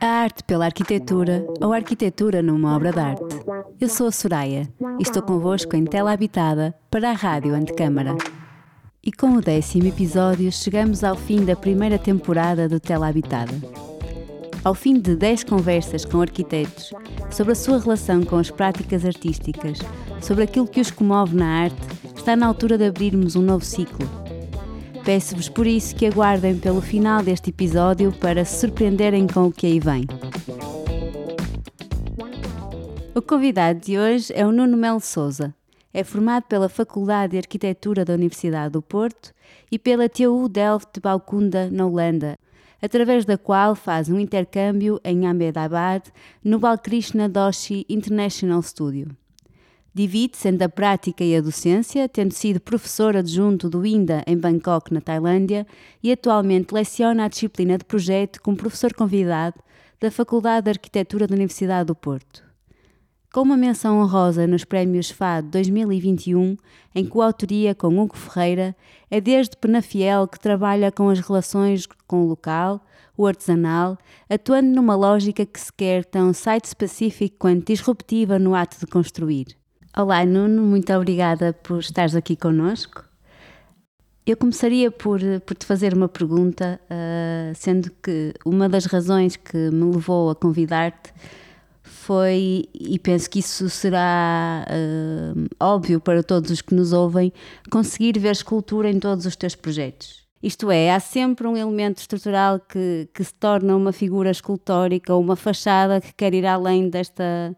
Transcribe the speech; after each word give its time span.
A 0.00 0.06
arte 0.06 0.44
pela 0.44 0.64
arquitetura 0.64 1.44
ou 1.60 1.72
arquitetura 1.72 2.40
numa 2.42 2.76
obra 2.76 2.92
de 2.92 2.98
arte. 2.98 3.36
Eu 3.80 3.88
sou 3.88 4.06
a 4.06 4.12
Soraya 4.12 4.68
e 4.98 5.02
estou 5.02 5.22
convosco 5.22 5.76
em 5.76 5.84
Tela 5.84 6.12
Habitada 6.12 6.74
para 6.90 7.10
a 7.10 7.14
Rádio 7.14 7.54
Antecâmara. 7.54 8.16
E 9.02 9.10
com 9.10 9.32
o 9.32 9.40
décimo 9.40 9.88
episódio 9.88 10.52
chegamos 10.52 11.02
ao 11.02 11.16
fim 11.16 11.44
da 11.44 11.56
primeira 11.56 11.98
temporada 11.98 12.68
do 12.68 12.78
Tela 12.78 13.08
Habitada. 13.08 13.54
Ao 14.62 14.74
fim 14.74 15.00
de 15.00 15.16
10 15.16 15.44
conversas 15.44 16.04
com 16.04 16.20
arquitetos 16.20 16.92
sobre 17.30 17.52
a 17.52 17.56
sua 17.56 17.78
relação 17.78 18.22
com 18.22 18.36
as 18.36 18.50
práticas 18.50 19.04
artísticas, 19.04 19.78
sobre 20.20 20.44
aquilo 20.44 20.68
que 20.68 20.80
os 20.80 20.90
comove 20.90 21.34
na 21.34 21.62
arte, 21.62 21.80
está 22.14 22.36
na 22.36 22.46
altura 22.46 22.76
de 22.76 22.86
abrirmos 22.86 23.36
um 23.36 23.42
novo 23.42 23.64
ciclo. 23.64 24.19
Peço-vos 25.04 25.48
por 25.48 25.66
isso 25.66 25.96
que 25.96 26.06
aguardem 26.06 26.58
pelo 26.58 26.80
final 26.80 27.22
deste 27.22 27.50
episódio 27.50 28.12
para 28.12 28.44
se 28.44 28.60
surpreenderem 28.60 29.26
com 29.26 29.46
o 29.46 29.52
que 29.52 29.66
aí 29.66 29.80
vem. 29.80 30.06
O 33.14 33.22
convidado 33.22 33.80
de 33.80 33.98
hoje 33.98 34.32
é 34.34 34.46
o 34.46 34.52
Nuno 34.52 34.76
Melo 34.76 35.00
Souza. 35.00 35.54
É 35.92 36.04
formado 36.04 36.44
pela 36.44 36.68
Faculdade 36.68 37.32
de 37.32 37.38
Arquitetura 37.38 38.04
da 38.04 38.14
Universidade 38.14 38.72
do 38.72 38.82
Porto 38.82 39.32
e 39.72 39.78
pela 39.78 40.08
TU 40.08 40.48
Delft 40.48 40.90
de 40.94 41.00
Balcunda, 41.00 41.68
na 41.70 41.86
Holanda, 41.86 42.38
através 42.80 43.24
da 43.24 43.36
qual 43.36 43.74
faz 43.74 44.08
um 44.08 44.20
intercâmbio 44.20 45.00
em 45.02 45.26
Ahmedabad, 45.26 46.04
no 46.44 46.58
Balkrishna 46.58 47.28
Doshi 47.28 47.84
International 47.88 48.62
Studio. 48.62 49.08
Divide-se 49.92 50.48
entre 50.48 50.64
a 50.64 50.68
prática 50.68 51.24
e 51.24 51.34
a 51.34 51.40
docência, 51.40 52.08
tendo 52.08 52.32
sido 52.32 52.60
professor 52.60 53.16
adjunto 53.16 53.68
do 53.68 53.84
INDA 53.84 54.22
em 54.26 54.36
Bangkok, 54.36 54.94
na 54.94 55.00
Tailândia, 55.00 55.66
e 56.02 56.12
atualmente 56.12 56.72
leciona 56.72 57.24
a 57.24 57.28
disciplina 57.28 57.76
de 57.76 57.84
projeto 57.84 58.40
como 58.40 58.56
professor 58.56 58.94
convidado 58.94 59.60
da 60.00 60.10
Faculdade 60.10 60.64
de 60.64 60.70
Arquitetura 60.70 61.26
da 61.26 61.34
Universidade 61.34 61.86
do 61.88 61.94
Porto. 61.94 62.50
Com 63.32 63.42
uma 63.42 63.56
menção 63.56 64.00
honrosa 64.00 64.46
nos 64.46 64.64
Prémios 64.64 65.10
FAD 65.10 65.48
2021, 65.48 66.56
em 66.94 67.06
coautoria 67.06 67.74
com 67.76 67.96
Hugo 67.98 68.16
Ferreira, 68.16 68.74
é 69.08 69.20
desde 69.20 69.56
Penafiel 69.56 70.26
que 70.26 70.40
trabalha 70.40 70.90
com 70.90 71.08
as 71.08 71.20
relações 71.20 71.86
com 72.08 72.24
o 72.24 72.28
local, 72.28 72.84
o 73.16 73.26
artesanal, 73.26 73.98
atuando 74.28 74.70
numa 74.70 74.96
lógica 74.96 75.44
que 75.44 75.60
se 75.60 75.72
quer 75.72 76.04
tão 76.04 76.32
site-specific 76.32 77.36
quanto 77.38 77.72
disruptiva 77.72 78.38
no 78.38 78.54
ato 78.54 78.80
de 78.80 78.86
construir. 78.86 79.59
Olá, 79.96 80.24
Nuno, 80.24 80.62
muito 80.62 80.92
obrigada 80.92 81.52
por 81.52 81.80
estares 81.80 82.14
aqui 82.14 82.36
connosco. 82.36 83.04
Eu 84.24 84.36
começaria 84.36 84.88
por, 84.88 85.20
por 85.44 85.56
te 85.56 85.66
fazer 85.66 85.92
uma 85.92 86.08
pergunta, 86.08 86.80
uh, 86.84 87.52
sendo 87.56 87.90
que 88.00 88.32
uma 88.46 88.68
das 88.68 88.84
razões 88.84 89.34
que 89.34 89.56
me 89.56 89.92
levou 89.92 90.30
a 90.30 90.36
convidar-te 90.36 91.12
foi, 91.82 92.68
e 92.72 93.00
penso 93.00 93.28
que 93.28 93.40
isso 93.40 93.68
será 93.68 94.64
uh, 94.70 95.48
óbvio 95.58 96.00
para 96.00 96.22
todos 96.22 96.52
os 96.52 96.62
que 96.62 96.72
nos 96.72 96.92
ouvem, 96.92 97.32
conseguir 97.68 98.16
ver 98.16 98.30
escultura 98.30 98.88
em 98.88 99.00
todos 99.00 99.26
os 99.26 99.34
teus 99.34 99.56
projetos. 99.56 100.20
Isto 100.40 100.70
é, 100.70 100.92
há 100.92 101.00
sempre 101.00 101.48
um 101.48 101.56
elemento 101.56 101.98
estrutural 101.98 102.60
que, 102.60 103.08
que 103.12 103.24
se 103.24 103.34
torna 103.34 103.76
uma 103.76 103.92
figura 103.92 104.30
escultórica 104.30 105.12
ou 105.12 105.20
uma 105.20 105.34
fachada 105.34 106.00
que 106.00 106.14
quer 106.14 106.32
ir 106.32 106.46
além 106.46 106.88
desta 106.88 107.56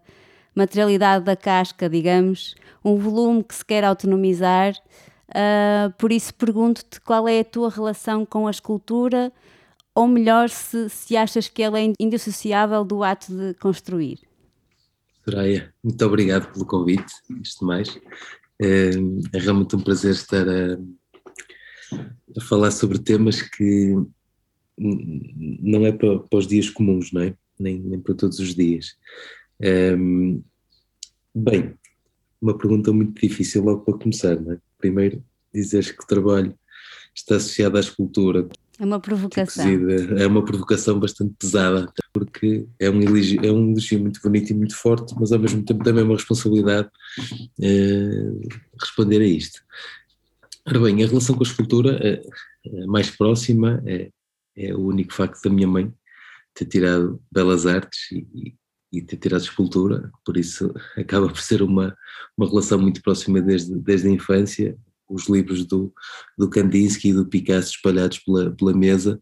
materialidade 0.55 1.25
da 1.25 1.35
casca, 1.35 1.89
digamos, 1.89 2.55
um 2.83 2.95
volume 2.97 3.43
que 3.43 3.55
se 3.55 3.65
quer 3.65 3.83
autonomizar. 3.83 4.73
Uh, 5.29 5.91
por 5.97 6.11
isso 6.11 6.33
pergunto-te 6.33 7.01
qual 7.01 7.27
é 7.27 7.39
a 7.39 7.45
tua 7.45 7.69
relação 7.69 8.25
com 8.25 8.47
a 8.47 8.51
escultura, 8.51 9.31
ou 9.95 10.07
melhor, 10.07 10.49
se, 10.49 10.89
se 10.89 11.15
achas 11.15 11.47
que 11.47 11.61
ela 11.61 11.79
é 11.79 11.93
indissociável 11.99 12.83
do 12.83 13.03
ato 13.03 13.33
de 13.35 13.53
construir. 13.55 14.19
Soraya, 15.23 15.73
muito 15.83 16.05
obrigado 16.05 16.51
pelo 16.51 16.65
convite, 16.65 17.13
de 17.29 17.65
mais. 17.65 17.97
É, 18.61 18.91
é 19.33 19.39
realmente 19.39 19.75
um 19.75 19.81
prazer 19.81 20.11
estar 20.11 20.45
a, 20.47 20.77
a, 22.37 22.41
falar 22.41 22.71
sobre 22.71 22.99
temas 22.99 23.41
que 23.41 23.95
não 24.77 25.85
é 25.85 25.91
para, 25.91 26.19
para 26.19 26.39
os 26.39 26.47
dias 26.47 26.69
comuns, 26.69 27.11
não 27.11 27.21
é? 27.21 27.35
Nem, 27.59 27.79
nem 27.79 27.99
para 27.99 28.15
todos 28.15 28.39
os 28.39 28.53
dias. 28.53 28.97
É, 29.65 29.95
bem, 31.33 31.73
uma 32.41 32.57
pergunta 32.57 32.91
muito 32.91 33.19
difícil 33.21 33.63
logo 33.63 33.81
para 33.81 33.97
começar, 33.97 34.37
não 34.39 34.51
é? 34.51 34.57
Primeiro, 34.77 35.23
dizeres 35.53 35.91
que 35.91 36.03
o 36.03 36.07
trabalho 36.07 36.53
está 37.15 37.37
associado 37.37 37.77
à 37.77 37.79
escultura. 37.79 38.45
É 38.77 38.83
uma 38.83 38.99
provocação. 38.99 39.65
É 40.17 40.27
uma 40.27 40.43
provocação 40.43 40.99
bastante 40.99 41.33
pesada, 41.39 41.89
porque 42.11 42.67
é 42.77 42.89
um, 42.89 43.01
elogio, 43.01 43.39
é 43.45 43.49
um 43.49 43.71
elogio 43.71 44.01
muito 44.01 44.19
bonito 44.21 44.49
e 44.49 44.53
muito 44.53 44.75
forte, 44.75 45.15
mas 45.17 45.31
ao 45.31 45.39
mesmo 45.39 45.63
tempo 45.63 45.83
também 45.83 46.01
é 46.01 46.05
uma 46.05 46.15
responsabilidade 46.15 46.89
eh, 47.61 48.31
responder 48.77 49.21
a 49.21 49.25
isto. 49.25 49.61
Ora 50.65 50.79
bem, 50.79 51.01
a 51.03 51.07
relação 51.07 51.35
com 51.35 51.43
a 51.43 51.47
escultura 51.47 51.97
eh, 52.03 52.21
a 52.83 52.87
mais 52.87 53.09
próxima 53.09 53.81
é, 53.85 54.09
é, 54.57 54.73
o 54.73 54.81
único 54.81 55.13
facto 55.13 55.41
da 55.41 55.49
minha 55.49 55.67
mãe 55.67 55.93
ter 56.53 56.65
tirado 56.65 57.21
belas 57.31 57.65
artes 57.65 58.11
e, 58.11 58.55
e 58.93 59.01
ter 59.01 59.17
tirado 59.17 59.41
escultura, 59.41 60.11
por 60.23 60.37
isso 60.37 60.71
acaba 60.95 61.27
por 61.27 61.41
ser 61.41 61.63
uma, 61.63 61.97
uma 62.37 62.47
relação 62.47 62.79
muito 62.79 63.01
próxima 63.01 63.41
desde, 63.41 63.75
desde 63.75 64.07
a 64.07 64.11
infância, 64.11 64.77
os 65.09 65.27
livros 65.27 65.65
do, 65.65 65.91
do 66.37 66.49
Kandinsky 66.49 67.09
e 67.09 67.13
do 67.13 67.25
Picasso 67.25 67.71
espalhados 67.71 68.19
pela, 68.19 68.51
pela 68.51 68.73
mesa, 68.73 69.19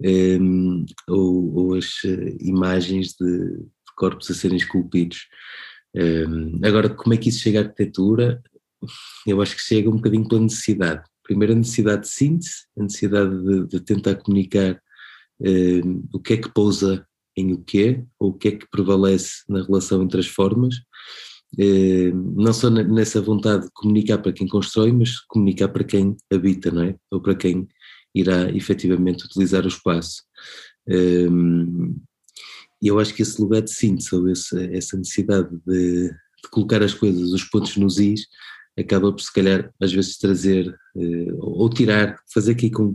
um, 0.00 0.06
ehm, 0.06 0.84
ou, 1.08 1.54
ou, 1.54 1.74
as 1.74 2.02
uh, 2.04 2.36
imagens 2.40 3.14
de, 3.18 3.56
de, 3.56 3.66
corpos 3.96 4.30
a 4.30 4.34
serem 4.34 4.56
esculpidos. 4.56 5.26
Um, 5.94 6.00
ehm, 6.00 6.60
agora, 6.64 6.88
como 6.88 7.12
é 7.12 7.16
que 7.16 7.28
isso 7.28 7.40
chega 7.40 7.60
à 7.60 7.62
arquitetura? 7.62 8.42
Eu 9.26 9.42
acho 9.42 9.56
que 9.56 9.62
chega 9.62 9.90
um 9.90 9.96
bocadinho 9.96 10.26
pela 10.28 10.40
necessidade. 10.40 11.02
Primeiro, 11.22 11.52
a 11.52 11.56
necessidade 11.56 12.02
de 12.02 12.08
síntese, 12.08 12.66
a 12.78 12.82
necessidade 12.82 13.44
de, 13.44 13.66
de 13.66 13.80
tentar 13.80 14.14
comunicar 14.16 14.80
um, 15.40 15.46
ehm, 15.46 16.02
o 16.14 16.20
que 16.20 16.34
é 16.34 16.36
que 16.36 16.52
pousa 16.52 17.06
em 17.40 17.52
o 17.52 17.58
quê, 17.58 18.04
ou 18.18 18.30
o 18.30 18.34
que 18.34 18.48
é 18.48 18.52
que 18.52 18.70
prevalece 18.70 19.42
na 19.48 19.62
relação 19.62 20.02
entre 20.02 20.20
as 20.20 20.26
formas, 20.26 20.76
eh, 21.58 22.12
não 22.12 22.52
só 22.52 22.70
nessa 22.70 23.20
vontade 23.20 23.64
de 23.64 23.72
comunicar 23.72 24.18
para 24.18 24.32
quem 24.32 24.46
constrói, 24.46 24.92
mas 24.92 25.18
comunicar 25.20 25.68
para 25.68 25.84
quem 25.84 26.16
habita, 26.32 26.70
não 26.70 26.82
é? 26.82 26.96
Ou 27.10 27.20
para 27.20 27.34
quem 27.34 27.66
irá 28.14 28.50
efetivamente 28.50 29.24
utilizar 29.24 29.64
o 29.64 29.68
espaço. 29.68 30.22
Ehm, 30.88 31.94
e 32.82 32.88
eu 32.88 32.98
acho 32.98 33.14
que 33.14 33.22
esse 33.22 33.40
lugar 33.40 33.62
de 33.62 33.72
síntese, 33.72 34.14
ou 34.14 34.28
essa 34.28 34.96
necessidade 34.96 35.48
de, 35.66 36.08
de, 36.08 36.50
colocar 36.50 36.82
as 36.82 36.94
coisas, 36.94 37.30
os 37.32 37.44
pontos 37.44 37.76
nos 37.76 37.98
is, 37.98 38.26
acaba 38.78 39.12
por 39.12 39.20
se 39.20 39.32
calhar 39.32 39.70
às 39.80 39.92
vezes 39.92 40.16
trazer 40.18 40.74
eh, 40.96 41.32
ou 41.38 41.68
tirar, 41.68 42.18
fazer, 42.32 42.52
aqui 42.52 42.70
com, 42.70 42.94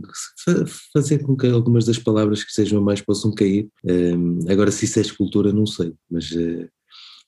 fazer 0.92 1.18
com 1.20 1.36
que 1.36 1.46
algumas 1.46 1.84
das 1.84 1.98
palavras 1.98 2.42
que 2.42 2.52
sejam 2.52 2.82
mais 2.82 3.00
possam 3.00 3.32
cair. 3.32 3.68
Ehm, 3.86 4.40
agora 4.48 4.70
se 4.70 4.84
isso 4.84 4.98
é 4.98 5.02
escultura 5.02 5.52
não 5.52 5.66
sei, 5.66 5.92
mas 6.10 6.32
eh, 6.32 6.68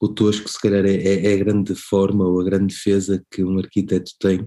o 0.01 0.09
tosco 0.09 0.49
se 0.49 0.61
calhar 0.61 0.85
é, 0.85 0.95
é, 0.95 1.27
é, 1.27 1.35
a 1.35 1.37
grande 1.39 1.75
forma 1.75 2.25
ou 2.25 2.41
a 2.41 2.45
grande 2.45 2.75
defesa 2.75 3.25
que 3.31 3.43
um 3.43 3.59
arquiteto 3.59 4.13
tem 4.21 4.47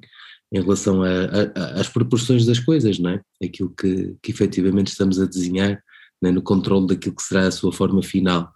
em 0.54 0.62
relação 0.62 1.02
às 1.04 1.88
proporções 1.88 2.46
das 2.46 2.60
coisas, 2.60 3.00
não 3.00 3.12
é? 3.12 3.22
Aquilo 3.42 3.70
que, 3.70 4.16
que 4.22 4.32
efetivamente 4.32 4.88
estamos 4.88 5.20
a 5.20 5.26
desenhar, 5.26 5.82
é? 6.24 6.32
no 6.32 6.42
controle 6.42 6.88
daquilo 6.88 7.16
que 7.16 7.24
será 7.24 7.48
a 7.48 7.52
sua 7.52 7.72
forma 7.72 8.04
final. 8.04 8.52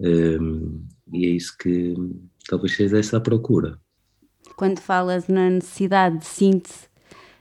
Um, 0.00 0.84
e 1.12 1.26
é 1.26 1.30
isso 1.30 1.56
que 1.56 1.94
talvez 2.48 2.74
seja 2.74 2.98
essa 2.98 3.18
a 3.18 3.20
procura. 3.20 3.78
Quando 4.58 4.80
falas 4.80 5.28
na 5.28 5.48
necessidade 5.48 6.18
de 6.18 6.26
síntese, 6.26 6.88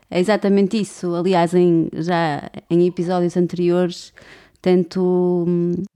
é 0.07 0.19
exatamente 0.19 0.79
isso. 0.79 1.15
Aliás, 1.15 1.55
em, 1.55 1.89
já 1.95 2.47
em 2.69 2.85
episódios 2.85 3.35
anteriores 3.35 4.13
tanto 4.61 5.45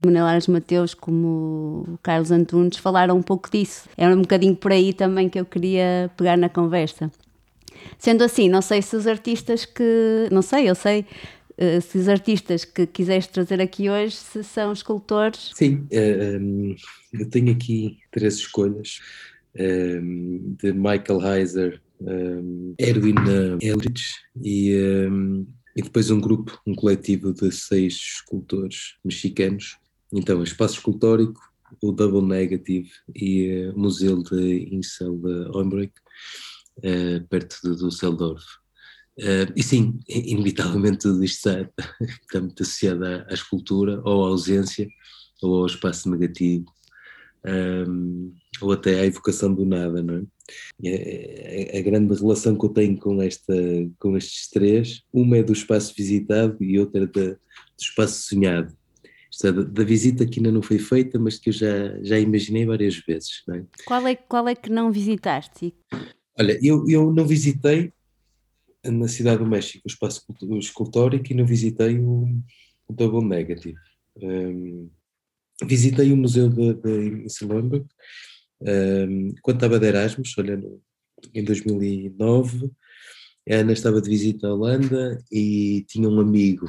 Manuel 0.04 0.26
Aras 0.26 0.48
Mateus 0.48 0.94
como 0.94 1.98
Carlos 2.02 2.32
Antunes 2.32 2.76
falaram 2.78 3.16
um 3.16 3.22
pouco 3.22 3.48
disso. 3.48 3.88
É 3.96 4.08
um 4.08 4.22
bocadinho 4.22 4.56
por 4.56 4.72
aí 4.72 4.92
também 4.92 5.28
que 5.28 5.38
eu 5.38 5.44
queria 5.44 6.10
pegar 6.16 6.36
na 6.36 6.48
conversa. 6.48 7.08
Sendo 7.98 8.24
assim, 8.24 8.48
não 8.48 8.60
sei 8.60 8.82
se 8.82 8.96
os 8.96 9.06
artistas 9.06 9.64
que. 9.64 10.28
Não 10.32 10.42
sei, 10.42 10.68
eu 10.68 10.74
sei. 10.74 11.06
Eh, 11.56 11.80
se 11.80 11.98
os 11.98 12.08
artistas 12.08 12.64
que 12.64 12.84
quiseres 12.84 13.28
trazer 13.28 13.60
aqui 13.60 13.88
hoje 13.88 14.16
se 14.16 14.42
são 14.42 14.72
escultores. 14.72 15.52
Sim, 15.54 15.86
eh, 15.92 16.34
ehm, 16.34 16.74
eu 17.12 17.30
tenho 17.30 17.52
aqui 17.52 17.98
três 18.10 18.34
escolhas 18.34 19.00
ehm, 19.56 20.54
de 20.58 20.72
Michael 20.72 21.20
Heiser, 21.22 21.82
ehm, 22.06 22.74
Erwin 22.78 23.16
eh, 23.16 23.68
Eldridge 23.68 24.14
e 24.42 24.74
e 25.74 25.82
depois 25.82 26.10
um 26.10 26.20
grupo, 26.20 26.60
um 26.66 26.74
coletivo 26.74 27.32
de 27.32 27.50
seis 27.50 27.94
escultores 27.94 28.96
mexicanos. 29.04 29.78
Então, 30.12 30.42
Espaço 30.42 30.74
Escultórico, 30.74 31.40
o 31.82 31.92
Double 31.92 32.22
Negative 32.22 32.90
e 33.14 33.70
o 33.74 33.78
Museu 33.78 34.22
de 34.22 34.68
Incel 34.70 35.16
de 35.16 35.56
Hombrek, 35.56 35.92
uh, 36.78 37.26
perto 37.28 37.58
de 37.62 37.76
Düsseldorf. 37.76 38.44
Uh, 39.18 39.52
e 39.56 39.62
sim, 39.62 39.98
inevitavelmente 40.08 41.00
tudo 41.00 41.24
isto 41.24 41.48
está, 41.48 41.70
está 42.22 42.40
muito 42.40 42.62
associado 42.62 43.04
à, 43.04 43.26
à, 43.28 43.34
escultura, 43.34 44.02
ou 44.04 44.24
à 44.24 44.28
ausência, 44.28 44.86
ou 45.42 45.60
ao 45.60 45.66
espaço 45.66 46.10
negativo, 46.10 46.66
um, 47.88 48.34
ou 48.60 48.72
até 48.72 49.00
à 49.00 49.06
evocação 49.06 49.52
do 49.54 49.64
nada, 49.64 50.02
não 50.02 50.16
é? 50.16 50.22
A, 50.84 51.76
a, 51.76 51.78
a, 51.78 51.82
grande 51.82 52.14
relação 52.14 52.56
que 52.56 52.64
eu 52.64 52.68
tenho 52.68 52.98
com, 52.98 53.22
esta, 53.22 53.54
com 53.98 54.16
estes 54.16 54.50
três, 54.50 55.02
uma 55.12 55.38
é 55.38 55.42
do 55.42 55.52
espaço 55.52 55.94
visitado 55.96 56.56
e 56.62 56.78
outra 56.78 57.04
é 57.04 57.06
da, 57.06 57.32
do 57.32 57.38
espaço 57.80 58.28
sonhado. 58.28 58.76
Isto 59.30 59.46
é, 59.46 59.52
da, 59.52 59.62
da, 59.62 59.84
visita 59.84 60.26
que 60.26 60.40
ainda 60.40 60.52
não 60.52 60.60
foi 60.60 60.78
feita, 60.78 61.18
mas 61.18 61.38
que 61.38 61.48
eu 61.48 61.52
já, 61.54 62.02
já 62.02 62.18
imaginei 62.18 62.66
várias 62.66 62.96
vezes. 62.96 63.42
Não 63.48 63.54
é? 63.54 63.64
Qual, 63.86 64.06
é, 64.06 64.14
qual 64.14 64.48
é 64.48 64.54
que 64.54 64.68
não 64.68 64.92
visitaste? 64.92 65.74
Olha, 66.38 66.58
eu, 66.62 66.84
eu 66.88 67.12
não 67.12 67.26
visitei 67.26 67.92
na 68.84 69.08
Cidade 69.08 69.38
do 69.38 69.48
México 69.48 69.84
o 69.86 69.88
espaço 69.90 70.24
escultórico 70.58 71.32
e 71.32 71.34
não 71.34 71.46
visitei 71.46 71.98
o, 71.98 72.24
o 72.88 72.92
Double 72.92 73.26
Negative. 73.26 73.78
Um, 74.16 74.90
visitei 75.64 76.12
o 76.12 76.16
museu 76.16 76.48
de, 76.48 76.74
de 76.74 77.24
Islândia 77.24 77.84
um, 78.66 79.34
quando 79.42 79.56
estava 79.56 79.78
de 79.78 79.86
Erasmus, 79.86 80.36
olhando 80.38 80.80
em 81.34 81.44
2009, 81.44 82.70
a 83.48 83.54
Ana 83.56 83.72
estava 83.72 84.00
de 84.00 84.08
visita 84.08 84.46
à 84.46 84.54
Holanda 84.54 85.18
e 85.30 85.84
tinha 85.88 86.08
um 86.08 86.20
amigo 86.20 86.66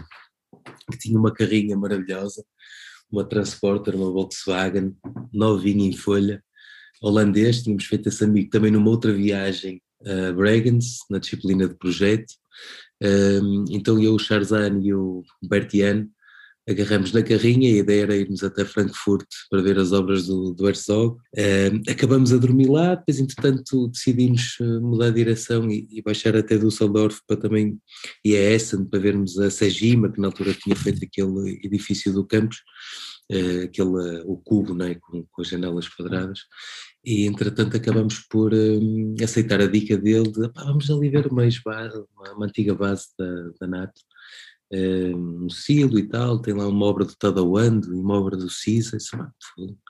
que 0.92 0.98
tinha 0.98 1.20
uma 1.20 1.34
carrinha 1.34 1.78
maravilhosa, 1.78 2.44
uma 3.12 3.24
Transporter, 3.24 3.96
uma 3.96 4.12
Volkswagen, 4.12 4.96
novinha 5.32 5.88
em 5.88 5.94
folha, 5.94 6.44
holandês, 7.02 7.64
tínhamos 7.64 7.86
feito 7.86 8.10
esse 8.10 8.24
amigo 8.24 8.50
também 8.50 8.72
numa 8.72 8.90
outra 8.90 9.14
viagem 9.14 9.82
a 10.06 10.34
Bragans, 10.34 10.98
na 11.10 11.20
disciplina 11.20 11.68
de 11.68 11.76
projeto, 11.76 12.34
um, 13.04 13.66
então 13.70 14.02
eu, 14.02 14.16
o 14.16 14.20
Charzan 14.20 14.80
e 14.82 14.94
o 14.94 15.24
Bertian 15.42 16.08
agarramos 16.68 17.12
na 17.12 17.22
carrinha, 17.22 17.70
a 17.70 17.78
ideia 17.78 18.04
era 18.04 18.16
irmos 18.16 18.44
até 18.44 18.64
Frankfurt 18.64 19.28
para 19.50 19.62
ver 19.62 19.78
as 19.78 19.92
obras 19.92 20.28
do, 20.28 20.54
do 20.54 20.68
Herzog. 20.68 21.18
Uh, 21.36 21.92
acabamos 21.92 22.32
a 22.32 22.38
dormir 22.38 22.70
lá, 22.70 22.96
depois 22.96 23.20
entretanto 23.20 23.90
decidimos 23.90 24.58
eh, 24.62 24.80
mudar 24.80 25.10
de 25.10 25.16
direção 25.16 25.70
e, 25.70 25.88
e 25.92 26.02
baixar 26.02 26.36
até 26.36 26.58
Düsseldorf 26.58 27.20
para 27.28 27.38
também 27.38 27.78
ir 28.24 28.36
a 28.38 28.52
Essen 28.52 28.86
para 28.86 29.00
vermos 29.00 29.38
a 29.40 29.50
Sejima, 29.50 30.12
que 30.12 30.22
na 30.22 30.28
altura 30.28 30.54
tinha 30.54 30.76
feito 30.76 31.04
aquele 31.04 31.60
edifício 31.64 32.14
do 32.14 32.26
campus, 32.26 32.58
uh, 33.32 33.64
aquele, 33.64 34.22
o 34.26 34.38
cubo 34.38 34.74
né, 34.74 34.96
com, 35.02 35.26
com 35.32 35.42
as 35.42 35.48
janelas 35.48 35.88
quadradas. 35.90 36.40
E 37.06 37.26
entretanto 37.26 37.76
acabamos 37.76 38.20
por 38.30 38.54
um, 38.54 39.16
aceitar 39.22 39.60
a 39.60 39.68
dica 39.68 39.98
dele 39.98 40.32
de 40.32 40.50
vamos 40.56 40.90
ali 40.90 41.10
ver 41.10 41.28
uma, 41.28 41.44
uma, 41.44 42.34
uma 42.34 42.46
antiga 42.46 42.74
base 42.74 43.08
da, 43.20 43.50
da 43.60 43.68
NATO 43.68 44.02
um 44.76 45.50
silo 45.50 46.00
e 46.00 46.08
tal, 46.08 46.40
tem 46.40 46.54
lá 46.54 46.68
uma 46.68 46.86
obra 46.86 47.06
do 47.06 47.16
Tadawando 47.16 47.94
e 47.94 48.00
uma 48.00 48.20
obra 48.20 48.36
do 48.36 48.50
Cisa, 48.50 48.98
isso, 48.98 49.16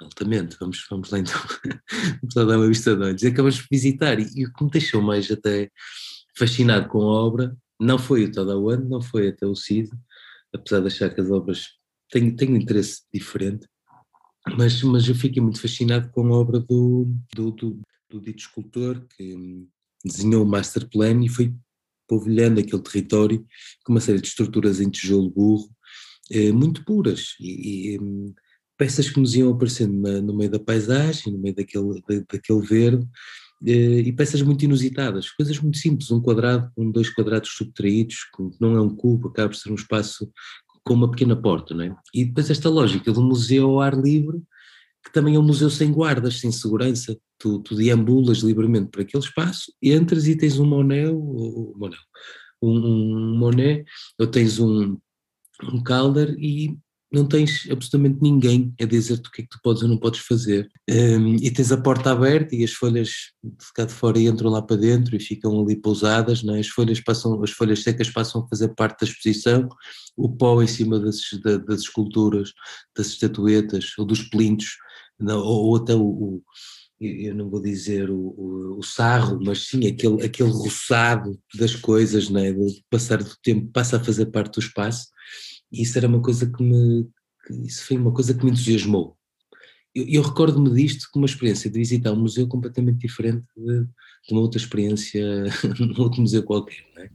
altamente, 0.02 0.58
vamos, 0.60 0.86
vamos 0.90 1.10
lá 1.10 1.20
então, 1.20 1.40
vamos 2.22 2.36
lá 2.36 2.44
dar 2.44 2.58
uma 2.58 2.68
vista 2.68 2.96
de 2.96 3.04
olhos. 3.04 3.24
Acabamos 3.24 3.56
de 3.56 3.68
visitar, 3.72 4.20
e, 4.20 4.28
e, 4.36 4.46
o 4.46 4.54
que 4.54 4.64
me 4.64 4.70
deixou 4.70 5.02
mais 5.02 5.30
até 5.32 5.70
fascinado 6.36 6.90
com 6.90 7.02
a 7.02 7.06
obra, 7.06 7.56
não 7.80 7.98
foi 7.98 8.26
o 8.26 8.32
Tadawando, 8.32 8.90
não 8.90 9.02
foi 9.02 9.30
até 9.30 9.46
o 9.46 9.56
Cisa, 9.56 9.98
apesar 10.54 10.82
de 10.82 10.88
achar 10.88 11.14
que 11.14 11.22
as 11.22 11.32
obras 11.32 11.68
têm, 12.12 12.36
têm 12.36 12.54
um 12.54 12.58
interesse 12.58 13.04
diferente, 13.14 13.68
mas, 14.58 14.82
mas 14.84 15.08
eu 15.08 15.16
fiquei 15.16 15.42
muito 15.42 15.62
fascinado 15.62 16.10
com 16.10 16.28
a 16.28 16.38
obra 16.38 16.60
do, 16.60 17.08
do, 17.34 17.52
do, 17.52 17.80
do 18.10 18.20
dito 18.20 18.40
escultor 18.40 19.02
que 19.16 19.36
hum, 19.36 19.68
desenhou 20.04 20.44
o 20.44 20.48
master 20.48 20.88
plan 20.90 21.24
e 21.24 21.30
foi 21.30 21.54
polvilhando 22.14 22.60
aquele 22.60 22.82
território 22.84 23.44
com 23.84 23.94
uma 23.94 24.00
série 24.00 24.22
de 24.22 24.28
estruturas 24.28 24.80
em 24.80 24.90
tijolo 24.90 25.32
burro 25.32 25.68
eh, 26.30 26.52
muito 26.52 26.86
puras 26.86 27.30
e, 27.40 27.96
e, 27.96 28.00
hum, 28.00 28.34
peças 28.78 29.10
que 29.10 29.20
nos 29.20 29.34
iam 29.36 29.52
aparecendo 29.52 30.00
na, 30.00 30.22
no 30.22 30.36
meio 30.36 30.52
da 30.52 30.60
paisagem, 30.60 31.34
no 31.34 31.40
meio 31.40 31.56
daquele, 31.56 32.04
daquele 32.32 32.62
verde 32.62 33.08
eh, 33.66 34.02
e 34.02 34.14
peças 34.14 34.44
muito 34.44 34.64
inusitadas, 34.64 35.32
coisas 35.32 35.60
muito 35.60 35.78
simples, 35.80 36.12
um 36.12 36.22
quadrado 36.22 36.72
com 36.76 36.92
dois 36.92 37.10
quadrados 37.10 37.50
subtraídos, 37.56 38.18
não 38.62 38.76
é 38.76 38.82
um 38.82 38.96
cubo, 38.96 39.30
acaba 39.30 39.50
por 39.50 39.56
ser 39.56 39.72
um 39.72 39.76
espaço 39.76 40.32
com 40.86 40.94
uma 40.94 41.10
pequena 41.10 41.36
porta, 41.36 41.74
não 41.74 41.86
é? 41.86 41.96
E 42.14 42.26
depois 42.26 42.50
esta 42.50 42.70
lógica 42.70 43.12
do 43.12 43.24
museu 43.24 43.72
ao 43.72 43.80
ar 43.80 44.00
livre, 44.00 44.40
que 45.04 45.12
também 45.12 45.36
é 45.36 45.40
um 45.40 45.44
museu 45.44 45.70
sem 45.70 45.92
guardas, 45.92 46.40
sem 46.40 46.52
segurança, 46.52 47.18
tu, 47.38 47.60
tu 47.60 47.76
deambulas 47.76 48.40
livremente 48.40 48.90
por 48.90 49.02
aquele 49.02 49.24
espaço, 49.24 49.74
entras 49.82 50.28
e 50.28 50.38
tens 50.38 50.60
um 50.60 50.66
Monet, 50.66 51.08
ou, 51.08 51.74
Monet 51.78 52.00
um, 52.62 52.72
um 52.72 53.38
Monet, 53.38 53.86
ou 54.18 54.28
tens 54.28 54.60
um, 54.60 54.98
um 55.64 55.84
Calder 55.84 56.36
e 56.40 56.78
não 57.14 57.28
tens 57.28 57.68
absolutamente 57.70 58.18
ninguém 58.22 58.74
a 58.82 58.86
dizer-te 58.86 59.30
o 59.30 59.32
que 59.32 59.44
é 59.44 59.46
que 59.46 59.50
tu 59.52 59.60
podes 59.64 59.84
ou 59.84 59.90
não 59.90 59.98
podes 59.98 60.22
fazer. 60.22 60.68
Um, 60.90 61.36
e 61.36 61.52
tens 61.52 61.72
a 61.72 61.78
porta 61.80 62.12
aberta 62.12 62.56
e 62.56 62.64
as 62.64 62.72
folhas 62.72 63.10
de 63.44 63.74
cá 63.76 63.86
de 63.86 63.94
fora 63.94 64.20
entram 64.20 64.50
lá 64.50 64.64
para 64.64 64.78
dentro 64.78 65.16
e 65.16 65.20
ficam 65.20 65.62
ali 65.62 65.76
pousadas, 65.76 66.42
não 66.42 66.56
é? 66.56 66.60
as, 66.60 66.68
folhas 66.68 67.00
passam, 67.00 67.44
as 67.44 67.52
folhas 67.52 67.84
secas 67.84 68.10
passam 68.10 68.42
a 68.42 68.48
fazer 68.48 68.70
parte 68.70 69.02
da 69.02 69.08
exposição, 69.08 69.70
o 70.18 70.28
pó 70.28 70.62
em 70.64 70.68
cima 70.68 71.00
das, 71.00 71.18
das 71.68 71.82
esculturas, 71.82 72.52
das 72.98 73.08
estatuetas 73.08 73.92
ou 74.00 74.06
dos 74.06 74.24
plintos, 74.24 74.76
não, 75.20 75.40
ou, 75.40 75.66
ou 75.68 75.76
até 75.76 75.94
o, 75.94 76.02
o 76.02 76.44
eu 77.00 77.36
não 77.36 77.50
vou 77.50 77.62
dizer 77.62 78.10
o, 78.10 78.16
o, 78.16 78.80
o, 78.80 78.84
sarro, 78.84 79.38
mas 79.44 79.68
sim 79.68 79.86
aquele, 79.88 80.24
aquele 80.24 80.50
roçado 80.50 81.38
das 81.54 81.76
coisas, 81.76 82.30
né? 82.30 82.54
de 82.54 82.84
passar 82.90 83.22
do 83.22 83.36
tempo, 83.44 83.70
passa 83.74 83.98
a 83.98 84.04
fazer 84.04 84.28
parte 84.28 84.54
do 84.54 84.62
espaço, 84.62 85.08
isso 85.82 85.98
era 85.98 86.08
uma 86.08 86.22
coisa 86.22 86.46
que 86.50 86.64
me, 86.64 87.10
que 87.46 87.54
isso 87.68 87.86
foi 87.86 87.98
uma 87.98 88.14
coisa 88.14 88.34
que 88.34 88.46
me 88.46 88.52
entusiasmou. 88.52 89.18
Eu, 89.96 90.06
eu 90.08 90.22
recordo-me 90.22 90.72
disto 90.72 91.08
como 91.12 91.24
uma 91.24 91.30
experiência 91.30 91.70
de 91.70 91.78
visitar 91.78 92.12
um 92.12 92.22
museu 92.22 92.48
completamente 92.48 93.00
diferente 93.00 93.44
de, 93.56 93.84
de 93.84 94.32
uma 94.32 94.42
outra 94.42 94.60
experiência 94.60 95.24
num 95.80 96.02
outro 96.02 96.22
museu 96.22 96.44
qualquer. 96.44 96.86
É? 96.98 97.10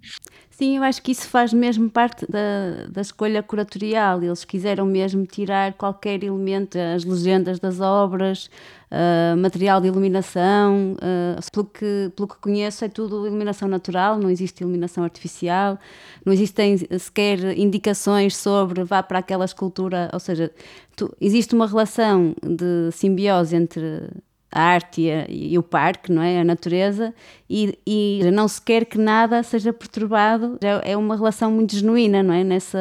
Sim, 0.59 0.77
eu 0.77 0.83
acho 0.83 1.01
que 1.01 1.13
isso 1.13 1.29
faz 1.29 1.53
mesmo 1.53 1.89
parte 1.89 2.27
da, 2.29 2.89
da 2.91 3.01
escolha 3.01 3.41
curatorial. 3.45 4.21
Eles 4.25 4.45
quiseram 4.45 4.85
mesmo 4.87 5.25
tirar 5.25 5.73
qualquer 5.75 6.25
elemento, 6.25 6.77
as 6.77 7.05
legendas 7.05 7.61
das 7.61 7.79
obras, 7.79 8.51
uh, 8.91 9.37
material 9.37 9.81
de 9.81 9.87
iluminação. 9.87 10.95
Uh, 10.95 11.51
pelo, 11.53 11.65
que, 11.65 12.13
pelo 12.17 12.27
que 12.27 12.37
conheço, 12.39 12.85
é 12.85 12.89
tudo 12.89 13.25
iluminação 13.25 13.69
natural, 13.69 14.19
não 14.19 14.29
existe 14.29 14.63
iluminação 14.63 15.05
artificial, 15.05 15.79
não 16.27 16.33
existem 16.33 16.77
sequer 16.99 17.57
indicações 17.57 18.37
sobre 18.37 18.83
vá 18.83 19.01
para 19.01 19.21
aquela 19.21 19.45
escultura. 19.45 20.11
Ou 20.13 20.19
seja, 20.19 20.51
tu, 20.97 21.15
existe 21.21 21.55
uma 21.55 21.69
relação 21.69 22.35
de 22.43 22.91
simbiose 22.91 23.55
entre 23.55 24.11
a 24.51 24.61
arte 24.61 25.03
e, 25.03 25.11
a, 25.11 25.27
e, 25.29 25.59
o 25.59 25.63
parque, 25.63 26.11
não 26.11 26.23
é? 26.23 26.41
A 26.41 26.45
natureza, 26.45 27.15
e, 27.49 27.79
e, 27.87 28.21
não 28.33 28.49
se 28.49 28.61
quer 28.61 28.85
que 28.85 28.99
nada 28.99 29.43
seja 29.43 29.73
perturbado. 29.73 30.59
É, 30.61 30.93
é 30.93 30.97
uma 30.97 31.17
relação 31.17 31.51
muito 31.51 31.77
genuína, 31.77 32.23
não 32.23 32.35
é? 32.35 32.43
Nessa... 32.43 32.79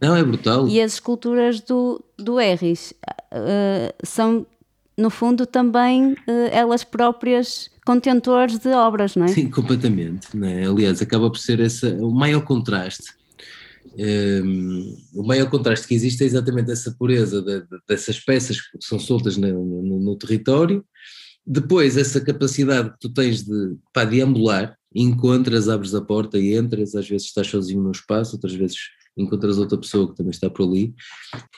Não, 0.00 0.16
é 0.16 0.22
brutal. 0.22 0.68
E 0.68 0.80
as 0.80 0.94
esculturas 0.94 1.60
do, 1.60 2.02
do 2.16 2.40
Erris 2.40 2.92
uh, 3.32 3.92
são, 4.04 4.46
no 4.96 5.10
fundo, 5.10 5.46
também 5.46 6.12
uh, 6.12 6.16
elas 6.52 6.84
próprias 6.84 7.70
contentores 7.84 8.58
de 8.58 8.68
obras, 8.68 9.16
não 9.16 9.24
é? 9.24 9.28
Sim, 9.28 9.50
completamente. 9.50 10.28
Não 10.36 10.46
é? 10.46 10.64
Aliás, 10.64 11.02
acaba 11.02 11.28
por 11.28 11.38
ser 11.38 11.60
essa, 11.60 11.88
o 12.00 12.10
maior 12.10 12.42
contraste 12.42 13.20
um, 13.98 14.96
o 15.14 15.22
maior 15.22 15.48
contraste 15.50 15.86
que 15.86 15.94
existe 15.94 16.22
é 16.22 16.26
exatamente 16.26 16.70
essa 16.70 16.92
pureza 16.92 17.42
de, 17.42 17.60
de, 17.60 17.78
dessas 17.88 18.20
peças 18.20 18.60
que 18.60 18.78
são 18.80 18.98
soltas 18.98 19.36
no, 19.36 19.48
no, 19.48 19.98
no, 19.98 20.16
território, 20.16 20.84
depois 21.46 21.96
essa 21.96 22.20
capacidade 22.20 22.90
que 22.92 22.98
tu 23.00 23.12
tens 23.12 23.44
de 23.44 23.76
pá, 23.92 24.04
deambular, 24.04 24.76
encontras, 24.94 25.68
abres 25.68 25.94
a 25.94 26.00
porta 26.00 26.38
e 26.38 26.54
entras, 26.54 26.94
às 26.94 27.08
vezes 27.08 27.28
estás 27.28 27.46
sozinho 27.46 27.82
no 27.82 27.90
espaço, 27.90 28.36
outras 28.36 28.54
vezes 28.54 28.76
encontras 29.16 29.58
outra 29.58 29.78
pessoa 29.78 30.10
que 30.10 30.16
também 30.16 30.30
está 30.30 30.48
por 30.48 30.66
ali, 30.66 30.94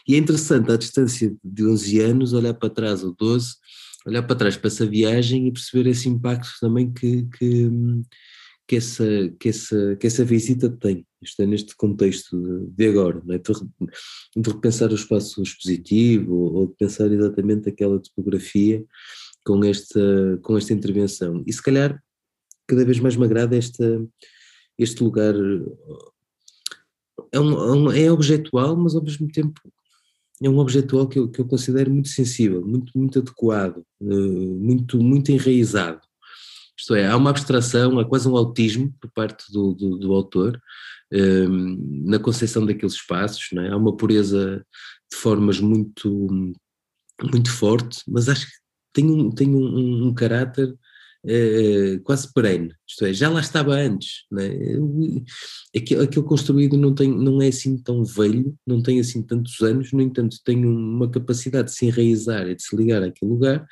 e 0.09 0.15
é 0.15 0.19
interessante 0.19 0.71
à 0.71 0.77
distância 0.77 1.35
de 1.43 1.67
11 1.67 2.01
anos 2.01 2.33
olhar 2.33 2.55
para 2.55 2.71
trás, 2.71 3.05
ou 3.05 3.15
12, 3.15 3.55
olhar 4.07 4.23
para 4.23 4.37
trás 4.37 4.57
para 4.57 4.69
essa 4.69 4.87
viagem 4.87 5.47
e 5.47 5.53
perceber 5.53 5.89
esse 5.89 6.09
impacto 6.09 6.51
também 6.61 6.93
que, 6.93 7.25
que, 7.39 7.71
que, 8.67 8.77
essa, 8.77 9.05
que, 9.39 9.49
essa, 9.49 9.97
que 9.97 10.07
essa 10.07 10.25
visita 10.25 10.69
tem 10.69 11.07
isto 11.23 11.41
é 11.41 11.47
neste 11.47 11.77
contexto 11.77 12.69
de 12.77 12.89
agora, 12.89 13.23
é? 13.31 13.39
de, 13.39 13.43
de 14.37 14.51
repensar 14.51 14.91
o 14.91 14.97
espaço 14.97 15.41
expositivo 15.41 16.35
ou 16.35 16.67
de 16.67 16.75
pensar 16.75 17.11
exatamente 17.12 17.69
aquela 17.69 18.01
topografia 18.01 18.85
com 19.45 19.65
esta, 19.65 20.39
com 20.43 20.57
esta 20.57 20.73
intervenção. 20.73 21.43
E 21.47 21.53
se 21.53 21.63
calhar 21.63 22.01
cada 22.67 22.85
vez 22.85 22.99
mais 23.01 23.17
me 23.17 23.25
agrada 23.25 23.57
esta, 23.57 24.05
este 24.79 25.03
lugar, 25.03 25.35
é, 27.33 27.41
um, 27.41 27.91
é 27.91 28.11
objetual, 28.11 28.77
mas 28.77 28.95
ao 28.95 29.03
mesmo 29.03 29.29
tempo 29.29 29.61
é 30.43 30.49
um 30.49 30.59
objetual 30.59 31.07
que 31.07 31.19
eu, 31.19 31.29
que 31.29 31.41
eu 31.41 31.47
considero 31.47 31.91
muito 31.91 32.09
sensível, 32.09 32.67
muito, 32.67 32.93
muito 32.97 33.19
adequado, 33.21 33.85
eh, 34.01 34.05
muito, 34.05 35.01
muito 35.01 35.31
enraizado 35.31 36.01
Isto 36.77 36.95
é, 36.95 37.07
há 37.07 37.17
uma 37.17 37.31
abstração, 37.31 37.99
há 37.99 38.05
quase 38.05 38.29
um 38.29 38.37
autismo 38.37 38.93
por 39.01 39.11
parte 39.13 39.53
do, 39.53 39.73
do, 39.73 39.99
do 39.99 40.13
autor 40.13 40.61
um, 41.13 42.09
na 42.09 42.19
concepção 42.19 42.65
daqueles 42.67 42.95
espaços, 42.95 43.49
é? 43.53 43.69
há 43.69 43.77
uma 43.77 43.97
pureza 43.97 44.65
de 45.11 45.17
formas 45.17 45.61
muito, 45.61 46.29
muito 47.23 47.53
forte, 47.53 48.03
mas 48.09 48.29
acho 48.29 48.47
que 48.47 48.62
tem 48.93 49.07
um, 49.07 49.31
tem 49.31 49.55
um, 49.55 49.65
um, 49.65 50.07
um 50.09 50.15
caráter 50.15 50.75
é, 51.25 52.01
quase 52.03 52.33
perene, 52.33 52.75
isto 52.87 53.05
é, 53.05 53.13
já 53.13 53.29
lá 53.29 53.41
estava 53.41 53.75
antes, 53.75 54.25
né? 54.31 54.49
aquele, 55.75 56.03
aquele 56.03 56.27
construído 56.27 56.77
não, 56.77 56.93
tem, 56.95 57.09
não 57.09 57.41
é 57.41 57.49
assim 57.49 57.79
tão 57.79 58.05
velho, 58.05 58.57
não 58.67 58.83
tem 58.83 58.99
assim 58.99 59.23
tantos 59.23 59.61
anos, 59.61 59.93
no 59.93 60.03
entanto 60.03 60.39
tem 60.45 60.65
uma 60.65 61.09
capacidade 61.09 61.69
de 61.69 61.77
se 61.77 61.87
enraizar 61.87 62.49
e 62.49 62.57
de 62.57 62.63
se 62.63 62.75
ligar 62.75 63.03
àquele 63.03 63.31
lugar 63.31 63.65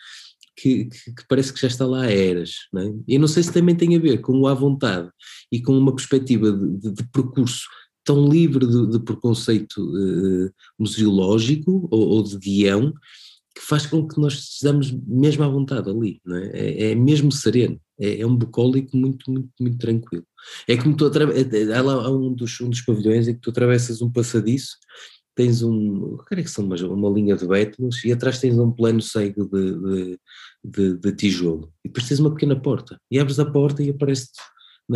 que, 0.57 0.85
que, 0.85 1.15
que 1.15 1.27
parece 1.29 1.53
que 1.53 1.61
já 1.61 1.67
está 1.67 1.85
lá 1.85 2.03
há 2.03 2.13
eras, 2.13 2.53
né? 2.73 2.95
e 3.09 3.19
não 3.19 3.27
sei 3.27 3.43
se 3.43 3.53
também 3.53 3.75
tem 3.75 3.97
a 3.97 4.01
ver 4.01 4.19
com 4.19 4.39
o 4.39 4.47
à 4.47 4.55
vontade 4.55 5.11
e 5.51 5.61
com 5.61 5.77
uma 5.77 5.95
perspectiva 5.95 6.53
de, 6.53 6.79
de, 6.79 6.93
de 6.93 7.05
percurso 7.09 7.65
tão 8.05 8.29
livre 8.29 8.67
de, 8.67 8.91
de 8.91 9.01
preconceito 9.01 9.79
uh, 9.79 10.51
museológico 10.79 11.89
ou, 11.91 12.09
ou 12.09 12.23
de 12.23 12.39
guião, 12.39 12.93
que 13.55 13.63
faz 13.63 13.87
com 13.87 14.07
que 14.07 14.21
nós 14.21 14.35
estejamos 14.35 14.91
mesmo 15.07 15.45
à 15.45 15.49
vontade 15.49 15.91
ali, 15.91 16.21
não 16.25 16.37
é? 16.37 16.51
É, 16.53 16.91
é 16.93 16.95
mesmo 16.95 17.33
sereno, 17.33 17.81
é, 17.99 18.21
é, 18.21 18.27
um 18.27 18.37
bucólico 18.37 18.97
muito, 18.97 19.31
muito, 19.31 19.51
muito 19.61 19.79
tranquilo. 19.79 20.25
É 20.69 20.77
como 20.77 20.97
tu 20.97 21.07
atravessas, 21.07 21.53
é, 21.53 21.63
é 21.63 21.83
lá 21.83 22.11
um 22.11 22.33
dos, 22.33 22.61
um 22.61 22.71
dos 22.71 22.81
pavilhões 22.83 23.29
em 23.29 23.35
que 23.35 23.41
tu 23.41 23.51
atravessas 23.51 24.01
um 24.01 24.11
passadiço, 24.11 24.77
tens 25.35 25.63
um, 25.63 26.17
creio 26.27 26.45
que 26.45 26.51
são 26.51 26.65
uma, 26.65 26.77
uma 26.77 27.11
linha 27.11 27.37
de 27.37 27.47
bétulos 27.47 28.05
e 28.05 28.13
atrás 28.13 28.39
tens 28.39 28.59
um 28.59 28.71
plano 28.71 29.01
cego 29.01 29.49
de, 29.49 29.79
de, 29.81 30.19
de, 30.65 30.97
de 30.99 31.13
tijolo 31.13 31.73
e 31.85 31.89
depois 31.89 32.07
tens 32.09 32.21
uma 32.21 32.33
pequena 32.33 32.61
porta 32.61 33.01
e 33.11 33.19
abres 33.19 33.39
a 33.39 33.45
porta 33.45 33.83
e 33.83 33.91
aparece-te 33.91 34.41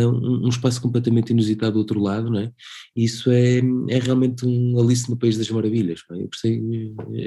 um, 0.03 0.45
um, 0.45 0.49
espaço 0.49 0.81
completamente 0.81 1.31
inusitado 1.31 1.73
do 1.73 1.79
outro 1.79 1.99
lado, 2.01 2.29
não 2.29 2.39
é? 2.39 2.51
Isso 2.95 3.31
é, 3.31 3.59
é 3.89 3.99
realmente 3.99 4.45
um 4.45 4.79
Alice 4.79 5.09
no 5.09 5.17
País 5.17 5.37
das 5.37 5.49
Maravilhas, 5.49 6.01
é? 6.11 6.15
Eu 6.15 6.29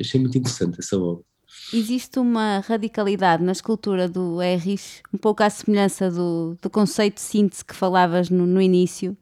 achei 0.00 0.20
muito 0.20 0.36
interessante 0.36 0.78
essa 0.78 0.98
obra. 0.98 1.24
Existe 1.72 2.18
uma 2.18 2.60
radicalidade 2.60 3.42
na 3.42 3.52
escultura 3.52 4.08
do 4.08 4.42
Erris, 4.42 5.02
um 5.12 5.18
pouco 5.18 5.42
à 5.42 5.50
semelhança 5.50 6.10
do, 6.10 6.56
do 6.60 6.70
conceito 6.70 7.16
de 7.16 7.20
síntese 7.20 7.64
que 7.64 7.74
falavas 7.74 8.30
no, 8.30 8.46
no 8.46 8.60
início, 8.60 9.16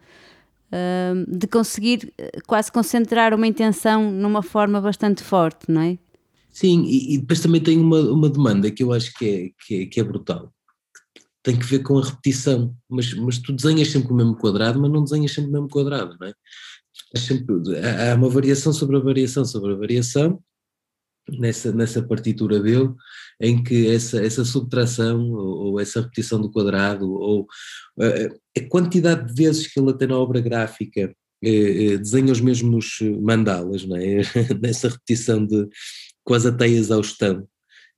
uh, 0.70 1.38
de 1.38 1.46
conseguir 1.46 2.12
eh, 2.18 2.38
quase 2.46 2.70
concentrar 2.70 3.34
uma 3.34 3.46
intenção 3.46 4.10
numa 4.10 4.42
forma 4.42 4.80
bastante 4.80 5.22
forte, 5.22 5.70
não 5.70 5.80
é? 5.80 5.98
Sim, 6.50 6.84
e, 6.84 7.14
e 7.14 7.18
depois 7.18 7.40
também 7.40 7.60
tem 7.60 7.78
uma, 7.78 8.00
uma 8.00 8.28
demanda 8.30 8.70
que 8.70 8.82
eu 8.82 8.92
acho 8.92 9.12
que 9.14 9.28
é, 9.28 9.50
que 9.66 9.82
é, 9.82 9.86
que 9.86 10.00
é 10.00 10.04
brutal, 10.04 10.52
tem 11.46 11.56
que 11.56 11.64
ver 11.64 11.78
com 11.78 11.96
a 11.96 12.04
repetição, 12.04 12.76
mas, 12.90 13.14
mas 13.14 13.38
tu 13.38 13.52
desenhas 13.52 13.88
sempre 13.92 14.12
o 14.12 14.16
mesmo 14.16 14.36
quadrado, 14.36 14.80
mas 14.80 14.90
não 14.90 15.04
desenhas 15.04 15.30
sempre 15.30 15.50
o 15.50 15.52
mesmo 15.52 15.68
quadrado, 15.68 16.16
não 16.20 16.26
é? 16.26 16.32
Sempre, 17.16 17.54
há 17.78 18.16
uma 18.16 18.28
variação 18.28 18.72
sobre 18.72 18.96
a 18.96 18.98
variação 18.98 19.44
sobre 19.44 19.72
a 19.72 19.76
variação 19.76 20.42
nessa, 21.38 21.70
nessa 21.70 22.02
partitura 22.02 22.58
dele, 22.58 22.92
em 23.40 23.62
que 23.62 23.86
essa, 23.86 24.20
essa 24.20 24.44
subtração 24.44 25.30
ou, 25.30 25.66
ou 25.66 25.80
essa 25.80 26.00
repetição 26.00 26.40
do 26.40 26.50
quadrado 26.50 27.08
ou 27.08 27.46
a, 28.00 28.60
a, 28.60 28.68
quantidade 28.68 29.32
de 29.32 29.40
vezes 29.40 29.68
que 29.68 29.78
ele 29.78 29.90
até 29.90 30.04
na 30.04 30.18
obra 30.18 30.40
gráfica 30.40 31.14
eh, 31.44 31.92
eh 31.92 31.98
desenha 31.98 32.32
os 32.32 32.40
mesmos 32.40 32.98
mandalas, 33.22 33.84
não 33.86 33.96
é? 33.96 34.22
nessa 34.60 34.88
repetição 34.88 35.46
de 35.46 35.68
quase 36.24 36.48
até 36.48 36.66
exaustão. 36.66 37.46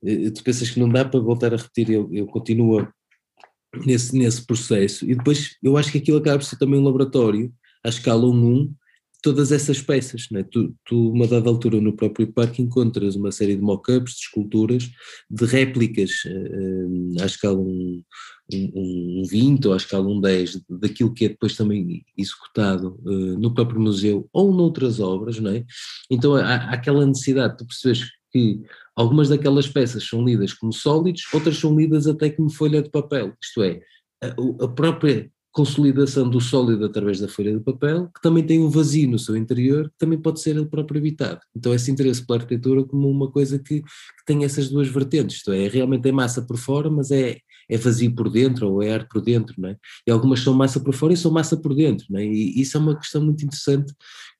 Eh, 0.05 0.29
tu 0.29 0.43
pensas 0.43 0.69
que 0.69 0.79
não 0.79 0.87
dá 0.87 1.03
para 1.03 1.19
voltar 1.19 1.51
a 1.51 1.57
repetir, 1.57 1.89
ele, 1.89 2.19
ele 2.19 2.27
continua 2.27 2.93
nesse, 3.85 4.15
nesse 4.17 4.45
processo. 4.45 5.05
E 5.09 5.15
depois 5.15 5.55
eu 5.61 5.77
acho 5.77 5.91
que 5.91 5.97
aquilo 5.97 6.17
acaba 6.17 6.39
por 6.39 6.45
ser 6.45 6.57
também 6.57 6.79
um 6.79 6.83
laboratório, 6.83 7.51
à 7.83 7.89
escala 7.89 8.25
1-1, 8.25 8.71
todas 9.21 9.51
essas 9.51 9.81
peças. 9.81 10.27
Né? 10.31 10.43
Tu, 10.43 10.73
tu, 10.85 11.11
uma 11.11 11.27
dada 11.27 11.49
altura, 11.49 11.79
no 11.81 11.95
próprio 11.95 12.31
parque, 12.31 12.61
encontras 12.61 13.15
uma 13.15 13.31
série 13.31 13.55
de 13.55 13.61
mock-ups, 13.61 14.13
de 14.13 14.19
esculturas, 14.21 14.89
de 15.29 15.45
réplicas 15.45 16.11
uh, 16.25 17.21
à 17.21 17.25
escala 17.25 17.59
1, 17.59 18.03
um, 18.53 18.71
um 18.75 19.23
20 19.29 19.67
ou 19.67 19.73
à 19.73 19.77
escala 19.77 20.07
1 20.07 20.21
10, 20.21 20.61
daquilo 20.69 21.13
que 21.13 21.25
é 21.25 21.29
depois 21.29 21.55
também 21.55 22.03
executado 22.17 22.99
uh, 23.05 23.37
no 23.37 23.53
próprio 23.53 23.81
museu 23.81 24.27
ou 24.31 24.53
noutras 24.53 24.99
obras. 24.99 25.39
Não 25.39 25.51
é? 25.51 25.65
Então 26.09 26.35
há, 26.35 26.55
há 26.55 26.73
aquela 26.73 27.05
necessidade, 27.05 27.57
tu 27.57 27.65
percebes 27.65 28.09
que 28.31 28.61
algumas 28.99 29.29
daquelas 29.29 29.65
peças 29.65 30.03
são 30.03 30.25
lidas 30.25 30.53
como 30.53 30.73
sólidos, 30.73 31.23
outras 31.33 31.57
são 31.57 31.73
lidas 31.73 32.05
até 32.05 32.29
como 32.29 32.49
folha 32.49 32.81
de 32.81 32.89
papel, 32.89 33.33
isto 33.41 33.63
é, 33.63 33.79
a, 34.21 34.65
a 34.65 34.67
própria 34.67 35.31
consolidação 35.51 36.29
do 36.29 36.41
sólido 36.41 36.85
através 36.85 37.19
da 37.19 37.27
folha 37.27 37.57
de 37.57 37.63
papel, 37.63 38.09
que 38.13 38.21
também 38.21 38.45
tem 38.45 38.59
um 38.59 38.69
vazio 38.69 39.09
no 39.09 39.17
seu 39.17 39.37
interior, 39.37 39.89
que 39.89 39.97
também 39.97 40.21
pode 40.21 40.41
ser 40.41 40.55
ele 40.55 40.65
próprio 40.65 40.99
habitado. 40.99 41.39
Então 41.55 41.73
esse 41.73 41.89
interesse 41.89 42.25
pela 42.25 42.39
arquitetura 42.39 42.83
como 42.83 43.09
uma 43.09 43.31
coisa 43.31 43.57
que, 43.57 43.81
que 43.81 44.25
tem 44.25 44.43
essas 44.43 44.69
duas 44.69 44.89
vertentes, 44.89 45.37
isto 45.37 45.51
é, 45.51 45.67
realmente 45.69 46.07
é 46.07 46.11
massa 46.11 46.41
por 46.41 46.57
fora, 46.57 46.89
mas 46.89 47.09
é, 47.09 47.39
é 47.69 47.77
vazio 47.77 48.13
por 48.13 48.29
dentro 48.29 48.69
ou 48.69 48.83
é 48.83 48.93
ar 48.93 49.07
por 49.07 49.21
dentro, 49.21 49.55
não 49.57 49.69
é? 49.69 49.77
E 50.05 50.11
algumas 50.11 50.41
são 50.41 50.53
massa 50.53 50.79
por 50.79 50.93
fora 50.93 51.13
e 51.13 51.17
são 51.17 51.31
massa 51.31 51.55
por 51.55 51.73
dentro, 51.73 52.05
não 52.09 52.19
é? 52.19 52.25
E 52.25 52.59
isso 52.59 52.75
é 52.75 52.79
uma 52.79 52.97
questão 52.97 53.23
muito 53.23 53.43
interessante 53.45 53.93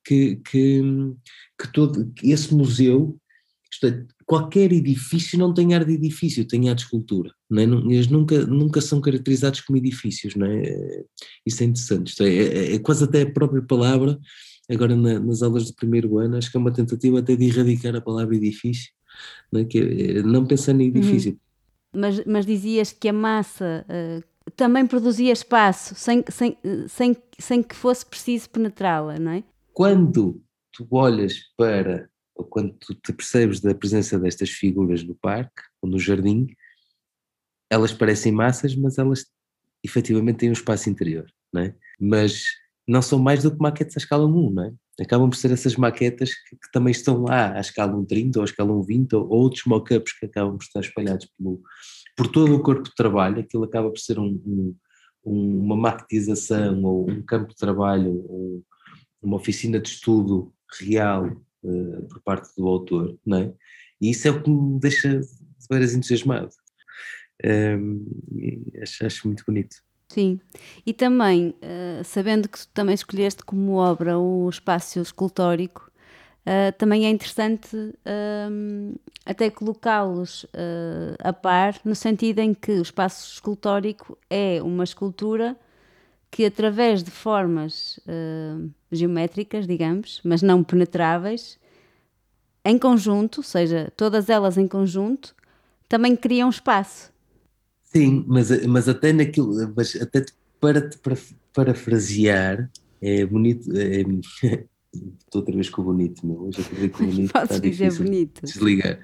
que, 0.04 0.36
que, 0.36 0.82
que 1.58 1.72
todo 1.72 2.12
que 2.14 2.30
esse 2.30 2.54
museu 2.54 3.18
isto 3.72 3.86
é, 3.86 4.04
qualquer 4.30 4.72
edifício 4.72 5.36
não 5.36 5.52
tem 5.52 5.74
ar 5.74 5.84
de 5.84 5.94
edifício, 5.94 6.46
tem 6.46 6.68
ar 6.68 6.76
de 6.76 6.82
escultura. 6.82 7.34
Não 7.50 7.60
é? 7.60 7.64
Eles 7.92 8.06
nunca, 8.06 8.46
nunca 8.46 8.80
são 8.80 9.00
caracterizados 9.00 9.60
como 9.60 9.76
edifícios, 9.76 10.36
não 10.36 10.46
é? 10.46 11.02
Isso 11.44 11.64
é 11.64 11.66
interessante. 11.66 12.10
Isto 12.10 12.22
é, 12.22 12.36
é, 12.36 12.74
é 12.76 12.78
quase 12.78 13.02
até 13.02 13.22
a 13.22 13.30
própria 13.32 13.60
palavra, 13.60 14.16
agora 14.70 14.94
na, 14.94 15.18
nas 15.18 15.42
aulas 15.42 15.66
do 15.66 15.74
primeiro 15.74 16.16
ano, 16.18 16.36
acho 16.36 16.48
que 16.48 16.56
é 16.56 16.60
uma 16.60 16.72
tentativa 16.72 17.18
até 17.18 17.34
de 17.34 17.46
erradicar 17.46 17.96
a 17.96 18.00
palavra 18.00 18.36
edifício, 18.36 18.92
não 19.50 19.62
é? 19.62 19.64
Que 19.64 19.78
é, 19.78 20.22
não 20.22 20.46
pensar 20.46 20.80
em 20.80 20.86
edifício. 20.86 21.32
Uhum. 21.32 22.00
Mas, 22.00 22.24
mas 22.24 22.46
dizias 22.46 22.92
que 22.92 23.08
a 23.08 23.12
massa 23.12 23.84
uh, 23.88 24.52
também 24.52 24.86
produzia 24.86 25.32
espaço, 25.32 25.96
sem, 25.96 26.22
sem, 26.28 26.56
sem, 26.86 27.16
sem 27.36 27.62
que 27.64 27.74
fosse 27.74 28.06
preciso 28.06 28.48
penetrá-la, 28.48 29.18
não 29.18 29.32
é? 29.32 29.42
Quando 29.72 30.40
tu 30.72 30.86
olhas 30.88 31.34
para 31.56 32.08
quando 32.44 32.72
tu 32.74 32.94
te 32.94 33.12
percebes 33.12 33.60
da 33.60 33.74
presença 33.74 34.18
destas 34.18 34.50
figuras 34.50 35.02
no 35.02 35.14
parque 35.14 35.62
ou 35.80 35.88
no 35.88 35.98
jardim, 35.98 36.48
elas 37.70 37.92
parecem 37.92 38.32
massas, 38.32 38.74
mas 38.74 38.98
elas 38.98 39.26
efetivamente 39.82 40.38
têm 40.38 40.50
um 40.50 40.54
espaço 40.54 40.90
interior, 40.90 41.26
não 41.52 41.62
é? 41.62 41.74
Mas 41.98 42.44
não 42.86 43.00
são 43.00 43.18
mais 43.18 43.42
do 43.42 43.50
que 43.50 43.60
maquetes 43.60 43.96
à 43.96 44.00
escala 44.00 44.26
1, 44.26 44.50
não 44.50 44.64
é? 44.64 44.72
Acabam 45.00 45.30
por 45.30 45.36
ser 45.36 45.50
essas 45.50 45.76
maquetas 45.76 46.34
que, 46.34 46.56
que 46.56 46.70
também 46.72 46.90
estão 46.90 47.22
lá 47.22 47.56
à 47.56 47.60
escala 47.60 47.94
1.30 47.94 48.36
ou 48.36 48.42
à 48.42 48.44
escala 48.44 48.72
1.20 48.72 49.14
ou, 49.14 49.22
ou 49.22 49.38
outros 49.42 49.64
mockups 49.64 50.18
que 50.18 50.26
acabam 50.26 50.58
por 50.58 50.64
estar 50.64 50.80
espalhados 50.80 51.26
pelo, 51.38 51.62
por 52.16 52.26
todo 52.26 52.54
o 52.54 52.62
corpo 52.62 52.82
de 52.82 52.94
trabalho, 52.94 53.40
aquilo 53.40 53.64
acaba 53.64 53.88
por 53.88 53.98
ser 53.98 54.18
um, 54.18 54.38
um, 55.24 55.64
uma 55.64 55.76
maquetização 55.76 56.82
ou 56.82 57.10
um 57.10 57.22
campo 57.22 57.50
de 57.50 57.56
trabalho, 57.56 58.24
ou 58.28 58.62
uma 59.22 59.36
oficina 59.36 59.78
de 59.78 59.88
estudo 59.88 60.52
real 60.78 61.30
uh, 61.62 62.06
por 62.08 62.20
parte 62.22 62.48
do 62.56 62.66
autor, 62.66 63.18
não 63.24 63.38
é? 63.38 63.52
E 64.00 64.10
isso 64.10 64.26
é 64.28 64.30
o 64.30 64.42
que 64.42 64.50
me 64.50 64.78
deixa 64.80 65.20
de 65.20 65.26
veras 65.70 65.94
entusiasmado. 65.94 66.50
Um, 67.44 68.04
acho, 68.82 69.06
acho 69.06 69.26
muito 69.26 69.44
bonito. 69.46 69.76
Sim, 70.08 70.40
e 70.84 70.92
também, 70.92 71.54
uh, 71.62 72.02
sabendo 72.04 72.48
que 72.48 72.58
tu 72.58 72.68
também 72.74 72.94
escolheste 72.94 73.44
como 73.44 73.74
obra 73.74 74.18
o 74.18 74.48
espaço 74.48 74.98
escultórico, 74.98 75.88
uh, 76.44 76.76
também 76.76 77.06
é 77.06 77.10
interessante 77.10 77.76
uh, 77.76 79.00
até 79.24 79.48
colocá-los 79.50 80.46
a 81.22 81.32
par, 81.32 81.78
no 81.84 81.94
sentido 81.94 82.40
em 82.40 82.52
que 82.52 82.72
o 82.72 82.82
espaço 82.82 83.34
escultórico 83.34 84.18
é 84.28 84.60
uma 84.60 84.82
escultura 84.82 85.56
que, 86.30 86.44
através 86.44 87.02
de 87.02 87.10
formas 87.10 87.98
geométricas, 88.90 89.66
digamos, 89.66 90.20
mas 90.24 90.42
não 90.42 90.62
penetráveis, 90.62 91.58
em 92.64 92.78
conjunto, 92.78 93.38
ou 93.38 93.44
seja, 93.44 93.92
todas 93.96 94.28
elas 94.28 94.56
em 94.56 94.68
conjunto, 94.68 95.34
também 95.88 96.14
criam 96.14 96.48
espaço. 96.48 97.12
Sim, 97.84 98.24
mas, 98.28 98.66
mas 98.66 98.88
até 98.88 99.12
naquilo, 99.12 99.72
mas 99.74 99.96
até 99.96 100.24
para 100.60 100.88
te 100.88 100.98
parafrasear, 101.52 102.70
é 103.00 103.24
bonito, 103.24 103.70
é, 103.76 104.02
estou 104.92 105.40
outra 105.40 105.54
vez 105.54 105.70
com 105.70 105.82
o 105.82 105.84
bonito, 105.86 106.24
meu. 106.26 106.42
hoje 106.42 106.60
acabei 106.60 106.88
com 106.90 107.04
o 107.04 107.06
bonito. 107.06 107.32
Podes 107.34 107.60
dizer 107.60 107.92
bonito. 107.94 108.42
Desligar, 108.44 109.00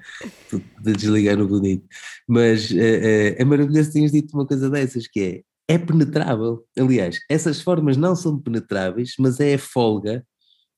de 0.81 0.93
desligar 0.93 1.37
no 1.37 1.47
bonito. 1.47 1.85
Mas 2.27 2.71
é, 2.71 3.31
é, 3.31 3.41
é 3.41 3.45
maravilhoso 3.45 3.91
tinhas 3.91 4.11
dito 4.11 4.33
uma 4.33 4.45
coisa 4.45 4.69
dessas, 4.69 5.07
que 5.07 5.19
é, 5.19 5.41
é 5.67 5.77
penetrável. 5.77 6.65
Aliás, 6.77 7.19
essas 7.29 7.61
formas 7.61 7.97
não 7.97 8.15
são 8.15 8.39
penetráveis, 8.39 9.13
mas 9.19 9.39
é 9.39 9.55
a 9.55 9.59
folga 9.59 10.25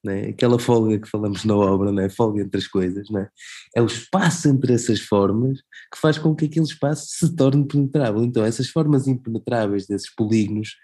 né? 0.03 0.29
aquela 0.29 0.57
folga 0.57 0.99
que 0.99 1.09
falamos 1.09 1.43
na 1.43 1.55
obra, 1.55 1.91
né? 1.91 2.09
folga 2.09 2.41
entre 2.41 2.57
as 2.57 2.67
coisas, 2.67 3.09
né? 3.09 3.27
é 3.75 3.81
o 3.81 3.85
espaço 3.85 4.47
entre 4.47 4.73
essas 4.73 4.99
formas 4.99 5.59
que 5.93 5.99
faz 5.99 6.17
com 6.17 6.35
que 6.35 6.45
aquele 6.45 6.65
espaço 6.65 7.07
se 7.09 7.35
torne 7.35 7.67
penetrável. 7.67 8.23
Então, 8.23 8.43
essas 8.43 8.69
formas 8.69 9.07
impenetráveis 9.07 9.87
desses 9.87 10.13
polígonos, 10.13 10.75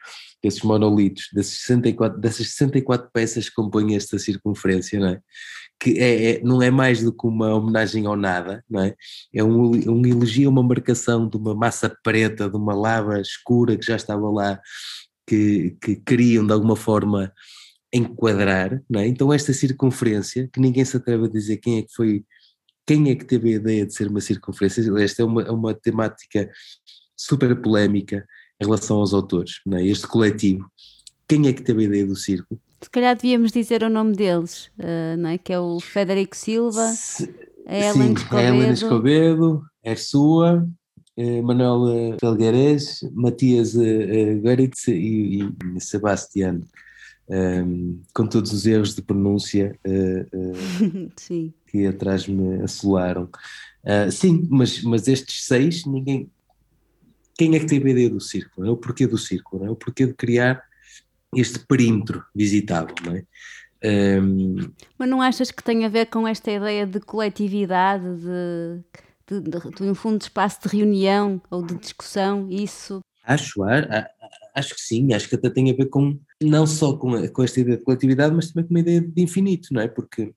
desses 0.43 0.61
monolitos, 0.61 1.29
desses 1.33 1.59
64, 1.61 2.19
dessas 2.19 2.47
64 2.49 3.09
peças 3.13 3.49
que 3.49 3.55
compõem 3.55 3.95
esta 3.95 4.19
circunferência, 4.19 4.99
não 4.99 5.07
é? 5.07 5.21
Que 5.79 5.99
é, 5.99 6.31
é, 6.31 6.41
não 6.41 6.61
é 6.61 6.71
mais 6.71 7.03
do 7.03 7.11
que 7.13 7.27
uma 7.27 7.53
homenagem 7.53 8.05
ao 8.05 8.15
nada, 8.15 8.63
não 8.69 8.81
é? 8.81 8.95
É 9.33 9.43
um, 9.43 9.71
um 9.71 10.05
elogio, 10.05 10.49
uma 10.49 10.63
marcação 10.63 11.27
de 11.27 11.37
uma 11.37 11.53
massa 11.53 11.89
preta, 12.03 12.49
de 12.49 12.55
uma 12.55 12.73
lava 12.73 13.19
escura 13.19 13.77
que 13.77 13.85
já 13.85 13.95
estava 13.95 14.29
lá, 14.29 14.59
que, 15.27 15.77
que 15.81 15.95
queriam 15.97 16.45
de 16.45 16.53
alguma 16.53 16.75
forma 16.75 17.31
enquadrar, 17.93 18.81
não 18.89 18.99
é? 18.99 19.07
Então 19.07 19.31
esta 19.31 19.53
circunferência, 19.53 20.49
que 20.51 20.59
ninguém 20.59 20.83
se 20.85 20.97
atreve 20.97 21.25
a 21.25 21.29
dizer 21.29 21.57
quem 21.57 21.79
é 21.79 21.81
que 21.83 21.93
foi, 21.93 22.25
quem 22.85 23.09
é 23.09 23.15
que 23.15 23.25
teve 23.25 23.53
a 23.53 23.55
ideia 23.57 23.85
de 23.85 23.93
ser 23.93 24.07
uma 24.07 24.21
circunferência, 24.21 24.83
esta 24.99 25.21
é 25.21 25.25
uma, 25.25 25.41
é 25.43 25.51
uma 25.51 25.73
temática 25.73 26.49
super 27.15 27.59
polémica 27.61 28.25
em 28.61 28.65
relação 28.65 28.97
aos 28.97 29.13
autores, 29.13 29.61
não 29.65 29.77
é? 29.77 29.85
Este 29.85 30.07
coletivo, 30.07 30.69
quem 31.27 31.47
é 31.47 31.53
que 31.53 31.61
teve 31.61 31.83
a 31.83 31.85
ideia 31.87 32.05
do 32.05 32.15
círculo? 32.15 32.59
Se 32.85 32.89
calhar 32.91 33.15
devíamos 33.15 33.51
dizer 33.51 33.81
o 33.81 33.89
nome 33.89 34.15
deles, 34.15 34.67
uh, 34.77 35.17
não 35.17 35.29
é? 35.29 35.39
Que 35.39 35.53
é 35.53 35.59
o 35.59 35.79
Federico 35.79 36.37
Silva, 36.37 36.85
Se, 36.89 37.27
a 37.65 37.75
Ellen 37.75 38.13
Escobedo. 38.13 38.37
A 38.37 38.43
Ellen 38.43 38.71
Escobedo, 38.71 39.65
é 39.83 39.95
sua, 39.95 40.69
eh, 41.17 41.41
Manuel 41.41 42.15
Felgueres, 42.19 42.99
Matias 43.11 43.75
eh, 43.75 44.35
Goritz 44.35 44.87
e, 44.87 45.39
e 45.75 45.81
Sebastián 45.81 46.61
um, 47.27 48.03
com 48.13 48.27
todos 48.27 48.53
os 48.53 48.67
erros 48.67 48.93
de 48.93 49.01
pronúncia 49.01 49.75
uh, 49.83 51.01
uh, 51.01 51.53
que 51.65 51.87
atrás 51.87 52.27
me 52.27 52.61
assolaram. 52.61 53.27
Uh, 53.83 54.11
sim, 54.11 54.47
mas, 54.47 54.83
mas 54.83 55.07
estes 55.07 55.47
seis, 55.47 55.87
ninguém. 55.87 56.29
Quem 57.35 57.55
é 57.55 57.59
que 57.59 57.65
teve 57.65 57.89
a 57.89 57.91
ideia 57.93 58.11
do 58.11 58.21
círculo? 58.21 58.67
É 58.67 58.69
o 58.69 58.77
porquê 58.77 59.07
do 59.07 59.17
círculo, 59.17 59.65
é 59.65 59.71
o 59.71 59.75
porquê 59.75 60.05
de 60.05 60.13
criar 60.13 60.63
este 61.33 61.59
perímetro 61.59 62.23
visitável, 62.33 62.95
não 63.05 63.15
é? 63.15 63.23
Um, 63.83 64.55
mas 64.97 65.09
não 65.09 65.21
achas 65.21 65.51
que 65.51 65.63
tem 65.63 65.85
a 65.85 65.89
ver 65.89 66.07
com 66.07 66.27
esta 66.27 66.51
ideia 66.51 66.87
de 66.87 66.99
coletividade, 66.99 68.03
de, 68.03 68.83
de, 69.27 69.41
de, 69.41 69.71
de 69.71 69.83
um 69.83 69.93
fundo 69.93 70.17
de 70.17 70.23
espaço 70.25 70.59
de 70.61 70.75
reunião 70.75 71.41
ou 71.51 71.61
de 71.61 71.75
discussão? 71.75 72.47
Isso 72.49 73.01
Acho, 73.25 73.63
acho 74.53 74.75
que 74.75 74.81
sim, 74.81 75.13
acho 75.13 75.27
que 75.27 75.35
até 75.35 75.49
tem 75.49 75.71
a 75.71 75.75
ver 75.75 75.87
com, 75.87 76.19
não 76.41 76.67
só 76.67 76.95
com, 76.95 77.27
com 77.29 77.43
esta 77.43 77.59
ideia 77.59 77.77
de 77.77 77.83
coletividade, 77.83 78.35
mas 78.35 78.51
também 78.51 78.67
com 78.67 78.73
uma 78.73 78.79
ideia 78.79 79.01
de 79.01 79.21
infinito, 79.21 79.69
não 79.71 79.81
é? 79.81 79.87
Porque 79.87 80.31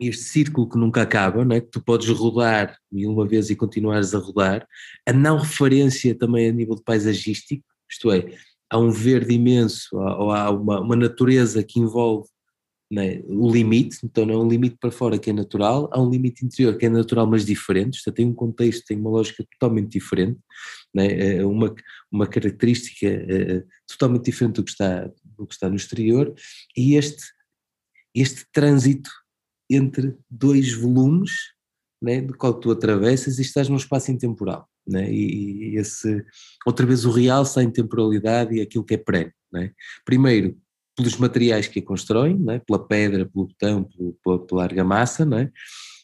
este 0.00 0.24
círculo 0.24 0.68
que 0.68 0.78
nunca 0.78 1.02
acaba, 1.02 1.44
não 1.44 1.56
é? 1.56 1.60
que 1.60 1.66
tu 1.66 1.82
podes 1.82 2.08
rodar 2.08 2.78
mil 2.90 3.10
uma 3.10 3.26
vez 3.26 3.50
e 3.50 3.56
continuares 3.56 4.14
a 4.14 4.18
rodar, 4.18 4.64
a 5.04 5.12
não 5.12 5.38
referência 5.38 6.14
também 6.16 6.48
a 6.48 6.52
nível 6.52 6.76
de 6.76 6.84
paisagístico, 6.84 7.64
isto 7.90 8.12
é, 8.12 8.32
há 8.70 8.78
um 8.78 8.90
verde 8.90 9.34
imenso, 9.34 9.88
ou 9.96 10.30
há 10.30 10.50
uma, 10.50 10.80
uma 10.80 10.96
natureza 10.96 11.62
que 11.62 11.80
envolve 11.80 12.28
é? 12.96 13.22
o 13.26 13.50
limite, 13.50 13.98
então 14.02 14.24
não 14.24 14.34
é 14.34 14.38
um 14.38 14.48
limite 14.48 14.78
para 14.80 14.90
fora 14.90 15.18
que 15.18 15.28
é 15.28 15.32
natural, 15.32 15.90
há 15.92 16.00
um 16.00 16.08
limite 16.08 16.44
interior 16.44 16.76
que 16.76 16.86
é 16.86 16.88
natural 16.88 17.26
mas 17.26 17.44
diferente, 17.44 17.96
isto 17.96 18.10
tem 18.10 18.26
um 18.26 18.32
contexto, 18.32 18.86
tem 18.86 18.98
uma 18.98 19.10
lógica 19.10 19.44
totalmente 19.52 19.90
diferente, 19.90 20.40
é? 20.96 21.44
uma, 21.44 21.74
uma 22.10 22.26
característica 22.26 23.06
é, 23.06 23.56
é, 23.58 23.64
totalmente 23.86 24.24
diferente 24.24 24.56
do 24.56 24.64
que, 24.64 24.70
está, 24.70 25.10
do 25.22 25.46
que 25.46 25.54
está 25.54 25.68
no 25.68 25.76
exterior, 25.76 26.34
e 26.74 26.94
este, 26.96 27.22
este 28.14 28.46
trânsito 28.52 29.10
entre 29.70 30.16
dois 30.30 30.72
volumes, 30.72 31.32
né, 32.00 32.22
do 32.22 32.34
qual 32.36 32.54
tu 32.54 32.70
atravessas 32.70 33.38
e 33.38 33.42
estás 33.42 33.68
num 33.68 33.76
espaço 33.76 34.10
intemporal, 34.10 34.66
né, 34.88 35.10
e, 35.10 35.76
esse, 35.76 36.24
outra 36.66 36.86
vez 36.86 37.04
o 37.04 37.10
real 37.10 37.44
sai 37.44 37.64
em 37.64 37.70
temporalidade 37.70 38.56
e 38.56 38.60
aquilo 38.60 38.84
que 38.84 38.94
é 38.94 38.98
pré, 38.98 39.32
né, 39.52 39.72
primeiro 40.04 40.56
pelos 40.98 41.16
materiais 41.16 41.68
que 41.68 41.78
a 41.78 41.82
constroem, 41.84 42.44
é? 42.50 42.58
pela 42.58 42.84
pedra, 42.84 43.24
pelo 43.24 43.46
botão, 43.46 43.88
pela, 44.24 44.44
pela 44.44 44.62
argamassa, 44.64 45.24
não 45.24 45.48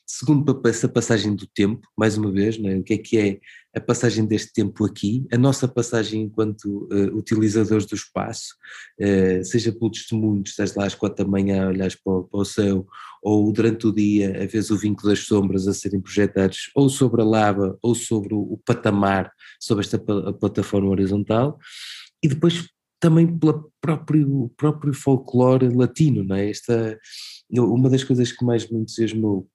Segundo, 0.06 0.60
essa 0.66 0.86
passagem 0.86 1.34
do 1.34 1.46
tempo, 1.46 1.88
mais 1.96 2.18
uma 2.18 2.30
vez, 2.30 2.58
é? 2.62 2.76
o 2.76 2.82
que 2.82 2.92
é 2.92 2.98
que 2.98 3.18
é 3.18 3.40
a 3.74 3.80
passagem 3.80 4.26
deste 4.26 4.52
tempo 4.52 4.84
aqui, 4.84 5.26
a 5.32 5.38
nossa 5.38 5.66
passagem 5.66 6.22
enquanto 6.22 6.86
uh, 6.92 7.16
utilizadores 7.16 7.86
do 7.86 7.94
espaço, 7.94 8.54
uh, 9.00 9.42
seja 9.42 9.72
pelo 9.72 9.90
testemunho, 9.90 10.42
estás 10.44 10.74
lá 10.74 10.84
às 10.84 10.94
quatro 10.94 11.24
da 11.24 11.30
manhã 11.30 11.70
a 11.70 11.72
para, 11.72 12.22
para, 12.22 12.40
o 12.40 12.44
céu, 12.44 12.86
ou 13.22 13.50
durante 13.50 13.86
o 13.86 13.92
dia 13.92 14.42
a 14.42 14.46
vez 14.46 14.70
o 14.70 14.76
vínculo 14.76 15.08
das 15.08 15.20
sombras 15.20 15.66
a 15.66 15.72
serem 15.72 16.02
projetados 16.02 16.70
ou 16.74 16.90
sobre 16.90 17.22
a 17.22 17.24
lava 17.24 17.78
ou 17.80 17.94
sobre 17.94 18.34
o, 18.34 18.40
o 18.40 18.60
patamar, 18.64 19.32
sobre 19.58 19.84
esta 19.84 19.98
plataforma 19.98 20.90
horizontal, 20.90 21.58
e 22.22 22.28
depois 22.28 22.68
também 23.00 23.26
pelo 23.26 23.70
próprio, 23.80 24.50
próprio 24.56 24.92
folclore 24.92 25.68
latino, 25.68 26.22
não 26.24 26.36
é? 26.36 26.50
Esta, 26.50 26.98
uma 27.50 27.88
das 27.88 28.04
coisas 28.04 28.32
que 28.32 28.44
mais 28.44 28.70
me 28.70 28.80
entusiasmou 28.80 29.48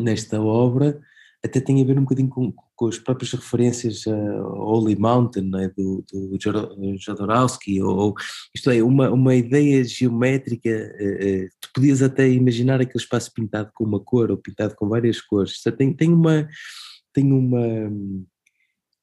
nesta 0.00 0.40
obra 0.40 1.00
até 1.44 1.60
tem 1.60 1.82
a 1.82 1.84
ver 1.84 1.98
um 1.98 2.02
bocadinho 2.02 2.28
com, 2.30 2.54
com 2.74 2.88
as 2.88 2.98
próprias 2.98 3.32
referências 3.32 4.06
a 4.06 4.48
Holy 4.48 4.96
Mountain 4.96 5.50
é? 5.60 5.68
do, 5.68 6.02
do 6.10 6.38
Jodorowsky, 6.98 7.82
ou, 7.82 8.14
isto 8.54 8.70
é, 8.70 8.82
uma, 8.82 9.10
uma 9.10 9.34
ideia 9.34 9.84
geométrica, 9.84 10.70
eh, 10.70 11.18
eh, 11.20 11.48
tu 11.60 11.68
podias 11.74 12.00
até 12.00 12.26
imaginar 12.26 12.80
aquele 12.80 13.02
espaço 13.02 13.30
pintado 13.34 13.70
com 13.74 13.84
uma 13.84 14.00
cor 14.00 14.30
ou 14.30 14.38
pintado 14.38 14.74
com 14.74 14.88
várias 14.88 15.20
cores, 15.20 15.60
tem, 15.76 15.92
tem 15.92 16.10
uma, 16.10 16.48
tem 17.12 17.30
uma 17.30 17.92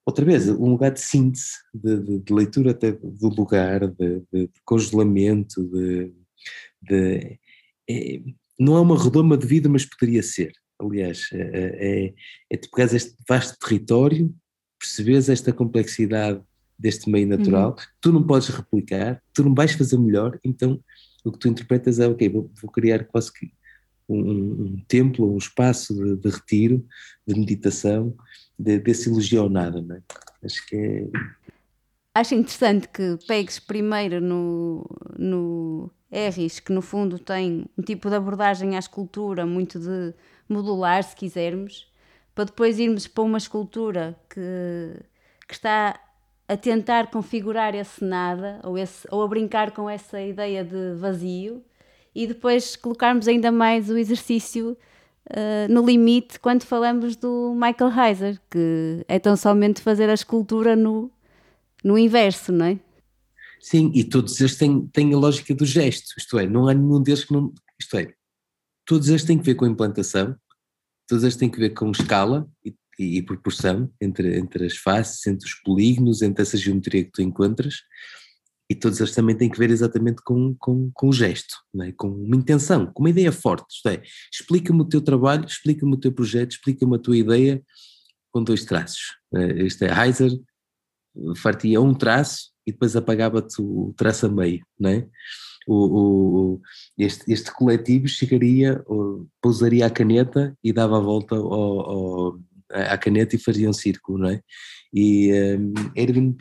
outra 0.03 0.25
vez, 0.25 0.49
um 0.49 0.71
lugar 0.71 0.89
de 0.91 0.99
síntese, 0.99 1.51
de, 1.71 1.99
de, 1.99 2.19
de 2.21 2.33
leitura 2.33 2.71
até 2.71 2.91
do 2.91 3.29
lugar, 3.29 3.87
de, 3.87 4.23
de 4.33 4.49
congelamento, 4.65 5.63
de, 6.81 7.39
é, 7.87 8.21
não 8.59 8.77
é 8.77 8.81
uma 8.81 9.01
redoma 9.01 9.37
de 9.37 9.45
vida, 9.45 9.69
mas 9.69 9.85
poderia 9.85 10.23
ser. 10.23 10.51
Aliás, 10.81 11.29
é, 11.33 11.37
é, 11.37 12.05
é, 12.05 12.13
é 12.49 12.57
tu 12.57 12.69
pegares 12.71 12.93
este 12.93 13.15
vasto 13.27 13.57
território, 13.59 14.33
percebes 14.79 15.29
esta 15.29 15.53
complexidade 15.53 16.41
deste 16.77 17.09
meio 17.09 17.27
natural, 17.27 17.71
uhum. 17.71 17.85
tu 18.01 18.11
não 18.11 18.23
podes 18.25 18.49
replicar, 18.49 19.21
tu 19.33 19.43
não 19.43 19.53
vais 19.53 19.73
fazer 19.73 19.97
melhor, 19.97 20.39
então 20.43 20.83
o 21.23 21.31
que 21.31 21.37
tu 21.37 21.47
interpretas 21.47 21.99
é, 21.99 22.07
ok, 22.07 22.27
vou, 22.27 22.51
vou 22.59 22.71
criar 22.71 23.05
quase 23.05 23.31
que 23.31 23.51
um, 24.09 24.19
um, 24.19 24.83
templo, 24.87 25.33
um 25.33 25.37
espaço 25.37 25.93
de, 25.93 26.17
de 26.17 26.29
retiro, 26.29 26.85
de 27.25 27.39
meditação, 27.39 28.15
de, 28.57 28.79
desse 28.79 29.09
elogio 29.09 29.41
ao 29.41 29.49
nada, 29.49 29.81
não 29.81 29.95
é? 29.95 30.01
Acho 30.43 30.65
que 30.67 30.75
é. 30.75 31.07
Acho 32.13 32.35
interessante 32.35 32.89
que 32.89 33.17
pegues 33.25 33.57
primeiro 33.57 34.19
no, 34.19 34.85
no 35.17 35.89
Erris, 36.11 36.59
que 36.59 36.73
no 36.73 36.81
fundo 36.81 37.17
tem 37.17 37.65
um 37.77 37.81
tipo 37.81 38.09
de 38.09 38.15
abordagem 38.15 38.75
à 38.75 38.79
escultura 38.79 39.45
muito 39.45 39.79
de 39.79 40.13
modular, 40.51 41.03
se 41.03 41.15
quisermos, 41.15 41.87
para 42.33 42.45
depois 42.45 42.79
irmos 42.79 43.07
para 43.07 43.23
uma 43.23 43.37
escultura 43.37 44.15
que, 44.29 44.95
que 45.47 45.53
está 45.53 45.99
a 46.47 46.57
tentar 46.57 47.07
configurar 47.07 47.73
esse 47.75 48.03
nada, 48.03 48.59
ou, 48.63 48.77
esse, 48.77 49.07
ou 49.09 49.23
a 49.23 49.27
brincar 49.27 49.71
com 49.71 49.89
essa 49.89 50.21
ideia 50.21 50.63
de 50.63 50.95
vazio, 50.95 51.63
e 52.13 52.27
depois 52.27 52.75
colocarmos 52.75 53.27
ainda 53.27 53.51
mais 53.51 53.89
o 53.89 53.97
exercício 53.97 54.77
uh, 55.29 55.71
no 55.71 55.85
limite 55.85 56.39
quando 56.39 56.63
falamos 56.63 57.15
do 57.15 57.53
Michael 57.53 57.91
Heiser, 57.97 58.41
que 58.49 59.05
é 59.07 59.17
tão 59.17 59.37
somente 59.37 59.81
fazer 59.81 60.09
a 60.09 60.13
escultura 60.13 60.75
no, 60.75 61.09
no 61.83 61.97
inverso, 61.97 62.51
não 62.51 62.65
é? 62.65 62.79
Sim, 63.61 63.91
e 63.93 64.03
todos 64.03 64.39
eles 64.39 64.57
têm, 64.57 64.87
têm 64.87 65.13
a 65.13 65.17
lógica 65.17 65.53
do 65.53 65.65
gesto, 65.65 66.15
isto 66.17 66.37
é, 66.37 66.47
não 66.47 66.67
há 66.67 66.73
nenhum 66.73 67.01
deles 67.01 67.23
que 67.23 67.31
não. 67.31 67.53
Isto 67.79 67.97
é, 67.97 68.13
todos 68.85 69.07
eles 69.07 69.23
têm 69.23 69.37
que 69.37 69.45
ver 69.45 69.55
com 69.55 69.65
implantação, 69.65 70.35
todos 71.07 71.23
eles 71.23 71.35
têm 71.35 71.49
que 71.49 71.59
ver 71.59 71.71
com 71.71 71.91
escala 71.91 72.47
e, 72.65 72.73
e, 72.99 73.17
e 73.17 73.21
proporção 73.21 73.91
entre, 73.99 74.37
entre 74.37 74.65
as 74.65 74.77
faces, 74.77 75.25
entre 75.27 75.47
os 75.47 75.55
polígonos, 75.55 76.21
entre 76.21 76.41
essa 76.41 76.57
geometria 76.57 77.03
que 77.03 77.11
tu 77.11 77.21
encontras, 77.21 77.75
e 78.69 78.75
todos 78.75 79.01
eles 79.01 79.13
também 79.13 79.35
têm 79.35 79.49
que 79.49 79.59
ver 79.59 79.69
exatamente 79.69 80.21
com, 80.23 80.55
com, 80.57 80.89
com 80.93 81.09
o 81.09 81.13
gesto, 81.13 81.57
é? 81.81 81.91
com 81.91 82.07
uma 82.07 82.37
intenção, 82.37 82.85
com 82.85 83.03
uma 83.03 83.09
ideia 83.09 83.31
forte, 83.31 83.65
isto 83.69 83.89
é, 83.89 84.01
explica-me 84.31 84.81
o 84.81 84.85
teu 84.85 85.01
trabalho, 85.01 85.45
explica-me 85.45 85.93
o 85.93 85.97
teu 85.97 86.13
projeto, 86.13 86.51
explica-me 86.51 86.95
a 86.95 86.99
tua 86.99 87.17
ideia 87.17 87.61
com 88.31 88.41
dois 88.41 88.63
traços. 88.63 89.17
É? 89.35 89.63
Este 89.63 89.85
é 89.85 90.05
Heiser, 90.05 90.31
fartia 91.35 91.81
um 91.81 91.93
traço 91.93 92.51
e 92.65 92.71
depois 92.71 92.95
apagava-te 92.95 93.61
o 93.61 93.93
traço 93.97 94.27
a 94.27 94.29
meio, 94.29 94.65
não 94.79 94.89
é? 94.89 95.07
O, 95.67 95.75
o, 96.55 96.61
este, 96.97 97.31
este 97.31 97.53
coletivo 97.53 98.07
chegaria, 98.07 98.83
pousaria 99.41 99.85
a 99.85 99.89
caneta 99.89 100.57
e 100.63 100.73
dava 100.73 100.97
a 100.97 101.01
volta 101.01 101.35
ao, 101.35 101.53
ao, 101.53 102.39
à 102.69 102.97
caneta 102.97 103.35
e 103.35 103.39
fazia 103.39 103.69
um 103.69 103.73
círculo, 103.73 104.17
não 104.17 104.29
é? 104.29 104.41
E 104.93 105.31
um, 105.57 105.73
Erwin 105.95 106.35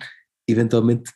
eventualmente 0.48 1.12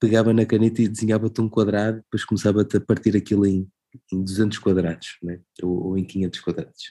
pegava 0.00 0.32
na 0.32 0.44
caneta 0.44 0.82
e 0.82 0.88
desenhava-te 0.88 1.40
um 1.40 1.48
quadrado, 1.48 1.98
depois 1.98 2.24
começava-te 2.24 2.76
a 2.76 2.80
partir 2.80 3.16
aquilo 3.16 3.46
em, 3.46 3.66
em 4.12 4.22
200 4.22 4.58
quadrados, 4.58 5.16
né? 5.22 5.40
ou, 5.62 5.88
ou 5.88 5.98
em 5.98 6.04
500 6.04 6.40
quadrados. 6.40 6.82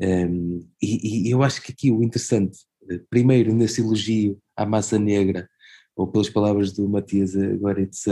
Um, 0.00 0.60
e, 0.80 1.28
e, 1.28 1.30
eu 1.30 1.42
acho 1.42 1.62
que 1.62 1.72
aqui 1.72 1.90
o 1.90 2.02
interessante, 2.02 2.58
eh, 2.90 3.00
primeiro 3.08 3.54
nesse 3.54 3.80
elogio 3.80 4.38
à 4.54 4.66
massa 4.66 4.98
negra, 4.98 5.48
ou 5.96 6.06
pelas 6.06 6.28
palavras 6.28 6.72
do 6.72 6.88
Matias 6.88 7.34
Guaretz, 7.34 8.04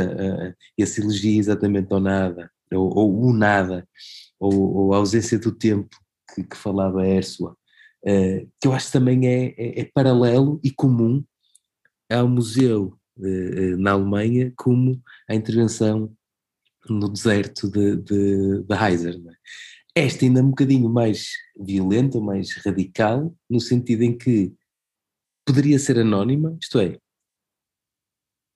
esse 0.77 1.01
elogio 1.03 1.39
exatamente 1.39 1.93
ao 1.93 2.01
nada, 2.01 2.51
ou, 2.73 2.97
ou 2.97 3.25
o 3.27 3.33
nada, 3.33 3.87
ou, 4.41 4.75
ou, 4.75 4.95
a 4.95 4.97
ausência 4.97 5.39
do 5.39 5.53
tempo 5.53 5.95
que, 6.35 6.43
que 6.43 6.57
falava 6.57 7.03
a 7.03 7.07
Ersua, 7.07 7.57
uh, 8.05 8.51
que 8.61 8.67
eu 8.67 8.73
acho 8.73 8.91
também 8.91 9.27
é, 9.27 9.55
é, 9.57 9.81
é 9.81 9.85
paralelo 9.85 10.59
e 10.65 10.71
comum 10.71 11.23
ao 12.11 12.29
museu 12.29 12.99
na 13.79 13.93
Alemanha 13.93 14.53
como 14.57 15.01
a 15.29 15.35
intervenção 15.35 16.13
no 16.89 17.09
deserto 17.09 17.71
de, 17.71 17.97
de, 17.97 18.63
de 18.63 18.75
Heiser. 18.75 19.15
É? 19.97 20.03
Esta 20.03 20.25
ainda 20.25 20.41
é 20.41 20.43
um 20.43 20.51
bocadinho 20.51 20.89
mais 20.89 21.29
violenta, 21.59 22.21
mais 22.21 22.53
radical, 22.65 23.35
no 23.49 23.61
sentido 23.61 24.03
em 24.03 24.17
que 24.17 24.53
poderia 25.47 25.79
ser 25.79 25.99
anónima, 25.99 26.57
isto 26.61 26.79
é, 26.79 26.99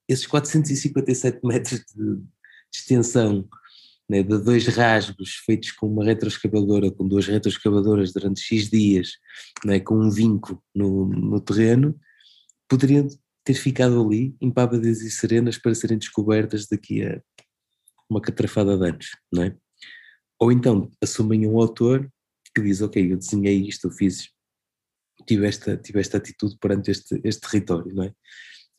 esses 0.09 0.25
457 0.25 1.39
metros 1.45 1.85
de, 1.95 2.19
extensão 2.73 3.47
né, 4.09 4.23
de 4.23 4.37
dois 4.39 4.67
rasgos 4.67 5.35
feitos 5.45 5.71
com 5.71 5.87
uma 5.87 6.03
retroescavadora, 6.03 6.91
com 6.91 7.07
duas 7.07 7.27
retroescavadoras 7.27 8.11
durante 8.11 8.41
X 8.41 8.69
dias, 8.69 9.13
né, 9.63 9.79
com 9.79 9.95
um 9.95 10.09
vinco 10.09 10.63
no, 10.73 11.05
no 11.05 11.39
terreno, 11.39 11.99
poderiam 12.67 13.07
ter 13.43 13.53
ficado 13.53 14.03
ali, 14.03 14.35
impávidas 14.41 15.01
e 15.01 15.09
serenas, 15.09 15.57
para 15.57 15.73
serem 15.73 15.97
descobertas 15.97 16.67
daqui 16.67 17.05
a 17.05 17.21
uma 18.09 18.21
catrafada 18.21 18.75
de 18.77 18.89
anos, 18.89 19.07
não 19.31 19.43
é? 19.43 19.55
Ou 20.39 20.51
então 20.51 20.89
assumem 21.01 21.47
um 21.47 21.59
autor 21.59 22.11
que 22.55 22.61
diz, 22.61 22.81
ok, 22.81 23.11
eu 23.11 23.17
desenhei 23.17 23.67
isto, 23.67 23.87
eu 23.87 23.91
fiz, 23.91 24.29
tive 25.27 25.47
esta, 25.47 25.77
tive 25.77 25.99
esta 25.99 26.17
atitude 26.17 26.57
perante 26.59 26.89
este, 26.91 27.19
este 27.23 27.41
território, 27.41 27.93
não 27.93 28.03
é? 28.03 28.13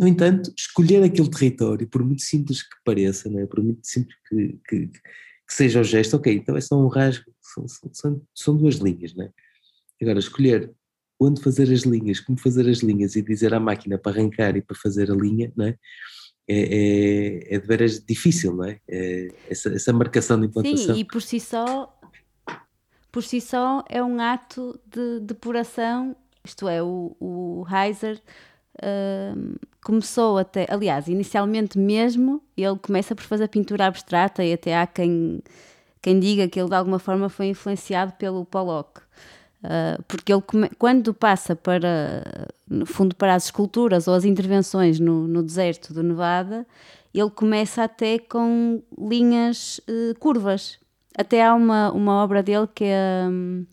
No 0.00 0.08
entanto, 0.08 0.50
escolher 0.56 1.02
aquele 1.02 1.30
território, 1.30 1.86
por 1.86 2.02
muito 2.02 2.22
simples 2.22 2.62
que 2.62 2.76
pareça, 2.84 3.28
não 3.28 3.40
é? 3.40 3.46
por 3.46 3.62
muito 3.62 3.86
simples 3.86 4.16
que, 4.26 4.58
que, 4.66 4.86
que 4.86 5.54
seja 5.54 5.80
o 5.80 5.84
gesto, 5.84 6.16
ok, 6.16 6.34
então 6.34 6.56
é 6.56 6.60
só 6.60 6.82
um 6.82 6.88
rasgo, 6.88 7.30
são, 7.40 7.66
são, 7.92 8.22
são 8.34 8.56
duas 8.56 8.76
linhas, 8.76 9.14
não 9.14 9.26
é? 9.26 9.32
Agora, 10.00 10.18
escolher 10.18 10.72
onde 11.20 11.42
fazer 11.42 11.70
as 11.70 11.82
linhas, 11.82 12.18
como 12.18 12.38
fazer 12.38 12.66
as 12.66 12.78
linhas 12.78 13.14
e 13.14 13.20
dizer 13.20 13.52
à 13.52 13.60
máquina 13.60 13.98
para 13.98 14.12
arrancar 14.12 14.56
e 14.56 14.62
para 14.62 14.74
fazer 14.74 15.10
a 15.10 15.14
linha, 15.14 15.52
não 15.54 15.66
é? 15.66 15.76
é, 16.48 16.60
é, 16.60 17.54
é 17.54 17.58
de 17.58 17.66
veras 17.66 18.02
difícil, 18.02 18.56
não 18.56 18.64
é? 18.64 18.80
é 18.88 19.28
essa, 19.50 19.68
essa, 19.68 19.92
marcação 19.92 20.40
de 20.40 20.46
implantação. 20.46 20.94
Sim, 20.94 21.00
e 21.00 21.04
por 21.04 21.20
si 21.20 21.38
só, 21.38 21.94
por 23.12 23.22
si 23.22 23.40
só 23.40 23.84
é 23.88 24.02
um 24.02 24.18
ato 24.18 24.80
de 24.86 25.20
depuração, 25.20 26.16
isto 26.42 26.66
é, 26.66 26.82
o, 26.82 27.14
o 27.20 27.66
Heiser 27.70 28.18
uh, 28.76 29.58
começou 29.82 30.38
até, 30.38 30.66
aliás, 30.68 31.08
inicialmente 31.08 31.78
mesmo, 31.78 32.42
ele 32.56 32.76
começa 32.78 33.14
por 33.14 33.24
fazer 33.24 33.48
pintura 33.48 33.86
abstrata 33.86 34.44
e 34.44 34.52
até 34.52 34.76
há 34.78 34.86
quem, 34.86 35.42
quem 36.02 36.20
diga 36.20 36.48
que 36.48 36.60
ele 36.60 36.68
de 36.68 36.74
alguma 36.74 36.98
forma 36.98 37.28
foi 37.28 37.46
influenciado 37.46 38.12
pelo 38.12 38.44
Pollock. 38.44 39.00
Uh, 39.62 40.02
porque 40.08 40.32
ele 40.32 40.42
quando 40.78 41.12
passa 41.12 41.54
para 41.54 42.48
no 42.66 42.86
fundo 42.86 43.14
para 43.14 43.34
as 43.34 43.44
esculturas 43.44 44.08
ou 44.08 44.14
as 44.14 44.24
intervenções 44.24 44.98
no, 44.98 45.28
no 45.28 45.42
deserto 45.42 45.92
do 45.92 46.02
Nevada 46.02 46.66
ele 47.12 47.28
começa 47.28 47.84
até 47.84 48.18
com 48.18 48.82
linhas 48.98 49.78
uh, 49.80 50.18
curvas 50.18 50.78
até 51.14 51.44
há 51.44 51.54
uma, 51.54 51.92
uma 51.92 52.24
obra 52.24 52.42
dele 52.42 52.66
que 52.74 52.84
é 52.84 53.26
um, 53.28 53.66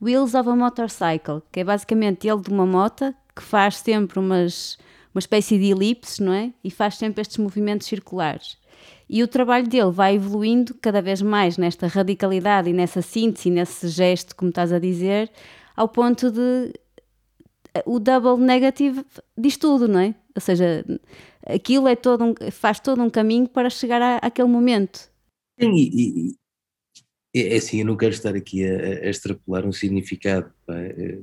Wheels 0.00 0.32
of 0.36 0.48
a 0.48 0.54
Motorcycle 0.54 1.42
que 1.50 1.58
é 1.58 1.64
basicamente 1.64 2.28
ele 2.28 2.42
de 2.42 2.50
uma 2.50 2.64
moto 2.64 3.12
que 3.34 3.42
faz 3.42 3.78
sempre 3.78 4.20
umas 4.20 4.78
uma 5.16 5.20
espécie 5.20 5.58
de 5.58 5.70
elipses 5.70 6.18
não 6.18 6.32
é 6.32 6.52
e 6.62 6.70
faz 6.70 6.96
sempre 6.96 7.22
estes 7.22 7.38
movimentos 7.38 7.86
circulares 7.86 8.58
e 9.08 9.22
o 9.22 9.28
trabalho 9.28 9.68
dele 9.68 9.90
vai 9.90 10.16
evoluindo 10.16 10.74
cada 10.74 11.00
vez 11.00 11.22
mais 11.22 11.56
nesta 11.56 11.86
radicalidade 11.86 12.70
e 12.70 12.72
nessa 12.72 13.00
síntese, 13.00 13.50
nesse 13.50 13.88
gesto, 13.88 14.34
como 14.34 14.48
estás 14.48 14.72
a 14.72 14.78
dizer, 14.78 15.30
ao 15.76 15.88
ponto 15.88 16.30
de 16.30 16.72
eh, 17.72 17.82
o 17.86 18.00
double 18.00 18.44
negative 18.44 19.04
diz 19.38 19.56
tudo, 19.56 19.86
não 19.86 20.00
é? 20.00 20.14
Ou 20.34 20.40
seja, 20.40 20.84
aquilo 21.46 21.86
é 21.86 21.94
todo 21.94 22.24
um, 22.24 22.34
faz 22.50 22.80
todo 22.80 23.00
um 23.00 23.08
caminho 23.08 23.48
para 23.48 23.70
chegar 23.70 24.02
a, 24.02 24.16
àquele 24.16 24.48
momento. 24.48 25.08
Sim, 25.60 25.72
e, 25.74 26.34
e, 27.34 27.40
é 27.42 27.56
assim, 27.56 27.80
eu 27.80 27.86
não 27.86 27.96
quero 27.96 28.12
estar 28.12 28.34
aqui 28.34 28.64
a, 28.64 29.06
a 29.06 29.08
extrapolar 29.08 29.64
um 29.64 29.72
significado. 29.72 30.52
É? 30.68 31.18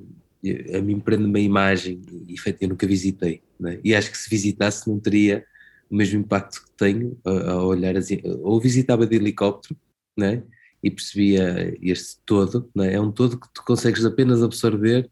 A 0.78 0.82
mim 0.82 1.00
prende 1.00 1.26
uma 1.26 1.40
imagem, 1.40 2.02
e 2.28 2.36
eu 2.62 2.70
nunca 2.70 2.88
visitei, 2.88 3.42
é? 3.70 3.80
e 3.84 3.96
acho 3.96 4.12
que 4.12 4.18
se 4.18 4.30
visitasse 4.30 4.88
não 4.90 5.00
teria 5.00 5.46
o 5.90 5.96
mesmo 5.96 6.20
impacto 6.20 6.64
que 6.64 6.72
tenho 6.78 7.20
a, 7.24 7.64
olhar 7.64 7.96
assim, 7.96 8.20
ou 8.42 8.60
visitava 8.60 9.06
de 9.06 9.16
helicóptero, 9.16 9.78
né? 10.18 10.44
E 10.82 10.92
percebia 10.92 11.78
este 11.82 12.18
todo, 12.26 12.70
né? 12.76 12.94
é 12.94 13.00
um 13.00 13.12
todo 13.12 13.40
que 13.40 13.48
tu 13.54 13.64
consegues 13.64 14.04
apenas 14.04 14.44
absorver 14.44 15.10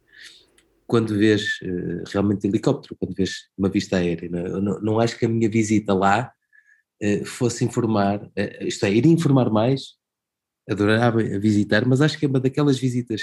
quando 0.91 1.17
vês 1.17 1.59
uh, 1.61 2.03
realmente 2.11 2.45
helicóptero, 2.45 2.97
quando 2.99 3.15
vês 3.15 3.47
uma 3.57 3.69
vista 3.69 3.95
aérea. 3.95 4.29
Né? 4.29 4.43
Não, 4.59 4.81
não, 4.81 4.99
acho 4.99 5.17
que 5.17 5.25
a 5.25 5.29
minha 5.29 5.49
visita 5.49 5.93
lá 5.93 6.33
uh, 7.01 7.25
fosse 7.25 7.63
informar, 7.63 8.21
uh, 8.23 8.65
isto 8.67 8.85
é, 8.85 8.91
ir 8.91 9.05
informar 9.05 9.49
mais, 9.49 9.93
adorava 10.69 11.23
visitar, 11.39 11.87
mas 11.87 12.01
acho 12.01 12.19
que 12.19 12.25
é 12.25 12.27
uma 12.27 12.41
daquelas 12.41 12.77
visitas, 12.77 13.21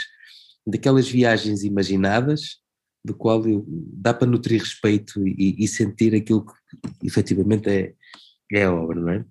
daquelas 0.67 1.07
viagens 1.11 1.63
imaginadas, 1.63 2.59
do 3.09 3.15
qual 3.15 3.47
eu, 3.47 3.65
dá 3.67 4.15
para 4.15 4.29
nutrir 4.29 4.61
respeito 4.61 5.27
e, 5.27 5.57
e, 5.59 5.67
sentir 5.67 6.15
aquilo 6.15 6.45
que 6.45 7.07
efetivamente 7.07 7.69
é, 7.69 7.95
é 8.53 8.65
a 8.65 8.73
obra, 8.73 9.01
não 9.01 9.11
é? 9.11 9.25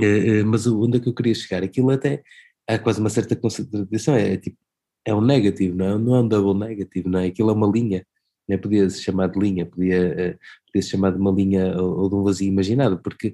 é? 0.00 0.42
Mas 0.44 0.66
onde 0.66 0.98
é 0.98 1.00
que 1.00 1.08
eu 1.08 1.14
queria 1.14 1.34
chegar? 1.34 1.62
Aquilo 1.62 1.90
até 1.90 2.22
há 2.68 2.78
quase 2.78 3.00
uma 3.00 3.10
certa 3.10 3.34
contradição, 3.34 4.14
é, 4.14 4.34
é 4.34 4.36
tipo, 4.36 4.56
é 5.04 5.14
um 5.14 5.20
negativo, 5.20 5.76
não 5.76 5.86
é? 5.86 5.98
Não 5.98 6.14
é 6.16 6.20
um 6.20 6.28
double 6.28 6.68
negativo, 6.68 7.08
não 7.08 7.18
é? 7.18 7.26
Aquilo 7.26 7.50
é 7.50 7.52
uma 7.52 7.66
linha, 7.66 8.06
não 8.48 8.54
é? 8.54 8.58
podia 8.58 8.88
se 8.90 9.02
chamar 9.02 9.28
de 9.28 9.38
linha, 9.38 9.66
podia, 9.66 9.96
eh, 9.96 10.38
podia 10.66 10.82
se 10.82 10.90
chamar 10.90 11.12
de 11.12 11.18
uma 11.18 11.30
linha 11.30 11.76
ou, 11.80 12.08
de 12.08 12.14
um 12.14 12.22
vazio 12.22 12.48
imaginado, 12.48 12.98
porque 13.02 13.32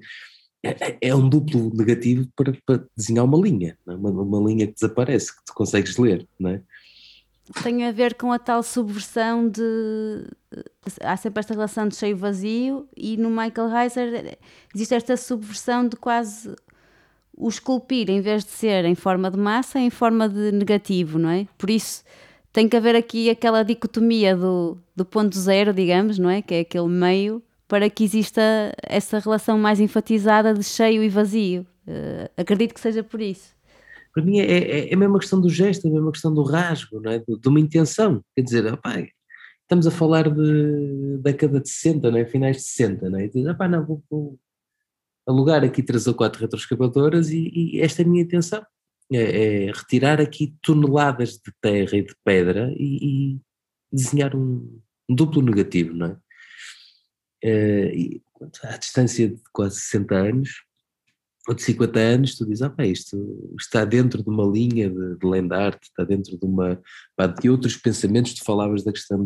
é, 0.63 0.97
é 1.09 1.15
um 1.15 1.29
duplo 1.29 1.71
negativo 1.75 2.27
para, 2.35 2.53
para 2.65 2.85
desenhar 2.95 3.25
uma 3.25 3.37
linha, 3.37 3.77
é? 3.87 3.93
uma, 3.93 4.09
uma 4.09 4.49
linha 4.49 4.67
que 4.67 4.73
desaparece, 4.73 5.35
que 5.35 5.45
tu 5.45 5.53
consegues 5.53 5.97
ler, 5.97 6.27
não 6.39 6.51
é? 6.51 6.63
Tem 7.63 7.85
a 7.85 7.91
ver 7.91 8.15
com 8.15 8.31
a 8.31 8.39
tal 8.39 8.61
subversão 8.61 9.47
de. 9.47 10.25
Há 11.01 11.15
sempre 11.17 11.39
esta 11.39 11.53
relação 11.53 11.87
de 11.87 11.95
cheio 11.95 12.17
vazio, 12.17 12.87
e 12.95 13.17
no 13.17 13.29
Michael 13.29 13.69
Heiser 13.75 14.37
existe 14.73 14.95
esta 14.95 15.17
subversão 15.17 15.87
de 15.87 15.95
quase 15.95 16.53
o 17.35 17.47
esculpir, 17.47 18.09
em 18.09 18.19
vez 18.19 18.43
de 18.43 18.51
ser 18.51 18.85
em 18.85 18.95
forma 18.95 19.29
de 19.29 19.37
massa, 19.37 19.79
em 19.79 19.89
forma 19.89 20.27
de 20.27 20.51
negativo, 20.51 21.19
não 21.19 21.29
é? 21.29 21.47
Por 21.57 21.69
isso 21.69 22.03
tem 22.51 22.67
que 22.67 22.75
haver 22.75 22.95
aqui 22.95 23.29
aquela 23.29 23.63
dicotomia 23.63 24.35
do, 24.35 24.77
do 24.95 25.05
ponto 25.05 25.37
zero, 25.37 25.73
digamos, 25.73 26.17
não 26.17 26.29
é? 26.29 26.41
Que 26.41 26.55
é 26.55 26.59
aquele 26.61 26.87
meio, 26.87 27.43
para 27.67 27.89
que 27.89 28.03
exista 28.03 28.41
essa 28.81 29.19
relação 29.19 29.57
mais 29.57 29.79
enfatizada 29.79 30.53
de 30.53 30.63
cheio 30.63 31.03
e 31.03 31.09
vazio. 31.09 31.65
Uh, 31.87 32.29
acredito 32.35 32.73
que 32.73 32.79
seja 32.81 33.03
por 33.03 33.21
isso 33.21 33.56
para 34.17 34.25
mim 34.25 34.39
é, 34.39 34.45
é, 34.45 34.89
é, 34.89 34.93
a 34.95 34.97
mesma 34.97 35.19
questão 35.19 35.39
do 35.39 35.47
gesto, 35.47 35.85
é 35.85 35.91
a 35.91 35.93
mesma 35.93 36.11
questão 36.11 36.33
do 36.33 36.41
rasgo, 36.41 36.99
não 36.99 37.11
é? 37.11 37.19
de, 37.19 37.39
de 37.39 37.47
uma 37.47 37.59
intenção. 37.59 38.25
Quer 38.35 38.41
dizer, 38.41 38.73
opa, 38.73 38.95
estamos 39.61 39.85
a 39.85 39.91
falar 39.91 40.27
de 40.27 41.19
década 41.19 41.61
de 41.61 41.69
60, 41.69 42.09
não 42.09 42.17
é? 42.17 42.25
finais 42.25 42.57
de 42.57 42.63
60, 42.63 43.11
não 43.11 43.19
é? 43.19 43.25
E 43.25 43.29
diz, 43.29 43.43
não, 43.43 43.85
vou, 43.85 44.03
vou, 44.09 44.39
alugar 45.27 45.63
aqui 45.63 45.83
três 45.83 46.07
ou 46.07 46.15
quatro 46.15 46.41
retroescavadoras 46.41 47.29
e, 47.29 47.51
e 47.53 47.79
esta 47.79 48.01
é 48.01 48.05
a 48.05 48.07
minha 48.07 48.23
intenção. 48.23 48.65
É, 49.13 49.67
é, 49.67 49.71
retirar 49.71 50.19
aqui 50.19 50.55
toneladas 50.63 51.33
de 51.33 51.53
terra 51.61 51.95
e 51.95 52.01
de 52.01 52.15
pedra 52.25 52.73
e, 52.75 53.35
e 53.35 53.41
desenhar 53.93 54.35
um, 54.35 54.81
um, 55.07 55.15
duplo 55.15 55.43
negativo, 55.43 55.93
não 55.93 56.07
é? 56.07 56.17
é 57.43 57.95
e, 57.95 58.21
à 58.63 58.77
distância 58.77 59.29
de 59.29 59.39
quase 59.53 59.79
60 59.79 60.15
anos, 60.15 60.66
ou 61.47 61.55
de 61.55 61.63
50 61.63 61.97
anos, 61.97 62.35
tu 62.35 62.45
dizes, 62.45 62.61
ah, 62.61 62.69
pá, 62.69 62.85
isto 62.85 63.17
está 63.57 63.85
dentro 63.85 64.21
de 64.21 64.29
uma 64.29 64.45
linha 64.45 64.89
de, 64.89 65.17
de 65.17 65.25
land 65.25 65.53
art, 65.53 65.81
está 65.81 66.03
dentro 66.03 66.37
de 66.37 66.45
uma, 66.45 66.79
pá, 67.15 67.25
de 67.25 67.49
outros 67.49 67.77
pensamentos, 67.77 68.33
tu 68.33 68.43
falavas 68.43 68.83
da 68.83 68.91
questão 68.91 69.25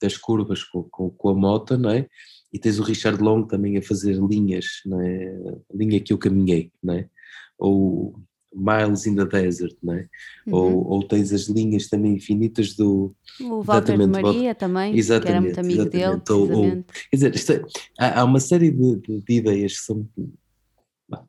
das 0.00 0.16
curvas 0.16 0.64
com, 0.64 0.82
com, 0.84 1.10
com, 1.10 1.28
a 1.28 1.34
moto, 1.34 1.78
não 1.78 1.90
é? 1.90 2.08
E 2.52 2.58
tens 2.58 2.80
o 2.80 2.82
Richard 2.82 3.22
Long 3.22 3.44
também 3.46 3.78
a 3.78 3.82
fazer 3.82 4.14
linhas, 4.14 4.66
não 4.84 5.00
é? 5.00 5.28
A 5.72 5.76
linha 5.76 6.00
que 6.00 6.12
eu 6.12 6.18
caminhei, 6.18 6.72
não 6.82 6.94
é? 6.94 7.08
Ou 7.56 8.20
Miles 8.54 9.06
in 9.06 9.14
the 9.14 9.24
Desert, 9.24 9.76
não 9.80 9.94
é? 9.94 10.08
Uhum. 10.46 10.54
Ou, 10.54 10.86
ou 10.88 11.02
tens 11.06 11.32
as 11.32 11.48
linhas 11.48 11.88
também 11.88 12.14
infinitas 12.14 12.74
do... 12.74 13.14
O 13.40 13.62
Walter 13.62 13.96
de 13.96 14.06
Maria 14.06 14.54
também, 14.54 14.98
exatamente, 14.98 15.24
que 15.24 15.30
era 15.30 15.40
muito 15.40 15.60
amigo 15.60 15.84
dele, 15.88 16.22
ou, 16.28 16.52
ou, 16.52 16.84
Quer 17.10 17.30
dizer, 17.30 17.64
é, 17.98 18.04
há, 18.04 18.20
há, 18.20 18.24
uma 18.24 18.40
série 18.40 18.70
de, 18.70 18.96
de, 18.96 19.20
de 19.22 19.34
ideias 19.34 19.78
que 19.78 19.84
são 19.84 20.06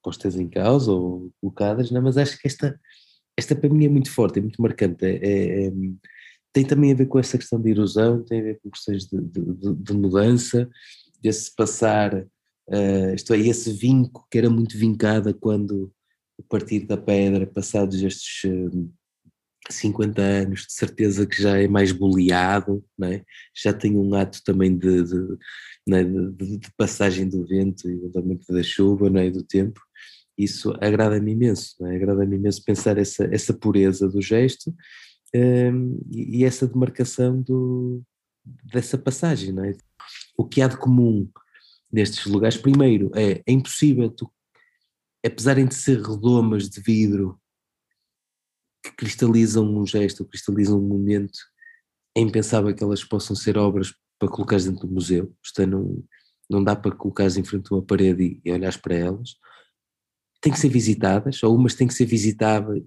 postas 0.02 0.36
em 0.36 0.50
causa 0.50 0.92
ou 0.92 1.32
colocadas, 1.40 1.92
não, 1.92 2.00
é? 2.00 2.04
mas 2.04 2.18
acho 2.18 2.38
que 2.40 2.48
esta, 2.48 2.80
esta 3.38 3.56
para 3.56 3.70
mim 3.70 3.86
é 3.86 3.90
muito 3.90 4.12
forte, 4.12 4.40
é 4.40 4.42
muito 4.42 4.62
marcante. 4.62 5.06
É, 5.06 5.16
é, 5.16 5.68
é, 5.68 5.72
tem 6.54 6.64
também 6.64 6.92
a 6.92 6.96
ver 6.96 7.08
com 7.08 7.20
essa 7.20 7.38
questão 7.38 7.60
de 7.60 7.72
erosão, 7.72 8.24
tem 8.24 8.40
a 8.40 8.44
ver 8.44 8.60
com 8.62 8.70
questões 8.70 9.06
de, 9.06 9.20
de, 9.20 9.74
de 9.76 9.94
mudança, 9.94 10.70
desse 11.22 11.54
passar, 11.56 12.14
uh, 12.16 13.16
isto 13.16 13.34
é, 13.34 13.40
esse 13.40 13.72
vinco 13.72 14.28
que 14.30 14.38
era 14.38 14.50
muito 14.50 14.78
vincada 14.78 15.34
quando 15.34 15.92
o 16.38 16.44
Partido 16.44 16.88
da 16.88 16.98
Pedra, 16.98 17.48
passados 17.48 18.02
estes 18.02 18.44
uh, 18.44 18.94
50 19.70 20.22
anos, 20.22 20.62
de 20.68 20.74
certeza 20.74 21.26
que 21.26 21.42
já 21.42 21.58
é 21.58 21.68
mais 21.68 21.92
boleado, 21.92 22.84
é? 23.04 23.24
já 23.56 23.74
tem 23.74 23.98
um 23.98 24.14
ato 24.14 24.42
também 24.44 24.78
de, 24.78 25.04
de, 25.04 25.38
é? 25.90 26.04
de, 26.04 26.58
de 26.58 26.72
passagem 26.78 27.30
do 27.30 27.46
vento 27.46 27.90
e 27.90 27.94
eventualmente 27.94 28.46
da 28.52 28.62
chuva 28.62 29.08
é? 29.20 29.28
e 29.28 29.32
do 29.32 29.44
tempo. 29.44 29.80
Isso 30.38 30.74
agrada-me 30.82 31.32
imenso, 31.32 31.76
é? 31.86 31.96
agrada-me 31.96 32.36
imenso 32.36 32.64
pensar 32.64 32.98
essa, 32.98 33.24
essa 33.32 33.54
pureza 33.54 34.10
do 34.10 34.22
gesto 34.22 34.74
um, 35.36 36.00
e, 36.12 36.44
essa 36.44 36.68
demarcação 36.68 37.42
do, 37.42 38.02
dessa 38.72 38.98
passagem. 38.98 39.54
É? 39.60 39.74
O 40.38 40.46
que 40.46 40.62
há 40.62 40.68
de 40.68 40.78
comum 40.78 41.30
nestes 41.92 42.26
lugares, 42.26 42.58
primeiro, 42.58 43.12
é, 43.16 43.42
é 43.46 43.52
impossível 43.52 44.10
tu, 44.10 44.32
apesar 45.26 45.56
de 45.56 45.74
ser 45.76 46.02
redomas 46.02 46.68
de 46.70 46.82
vidro 46.82 47.40
que 48.84 48.92
cristalizam 48.96 49.66
um 49.66 49.86
gesto, 49.86 50.26
cristalizam 50.26 50.78
um 50.78 50.88
momento, 50.88 51.40
é 52.16 52.22
impensável 52.22 52.76
que 52.76 52.84
elas 52.84 53.04
possam 53.04 53.36
ser 53.36 53.58
obras 53.58 53.94
para 54.20 54.30
colocar 54.30 54.58
dentro 54.58 54.88
do 54.88 54.94
museu. 54.94 55.34
Isto 55.44 55.62
é, 55.62 55.66
não, 55.66 56.04
não 56.50 56.64
dá 56.64 56.76
para 56.76 56.96
colocar 56.96 57.26
em 57.26 57.44
frente 57.44 57.72
a 57.72 57.76
uma 57.76 57.84
parede 57.84 58.24
e, 58.24 58.42
e 58.46 58.52
olhares 58.52 58.78
para 58.78 58.96
elas. 58.96 59.36
Tem 60.42 60.52
que 60.52 60.60
ser 60.60 60.70
visitadas, 60.70 61.42
ou 61.44 61.56
umas 61.56 61.76
têm 61.76 61.88
que 61.88 61.94
ser 61.94 62.06
visitáveis, 62.06 62.84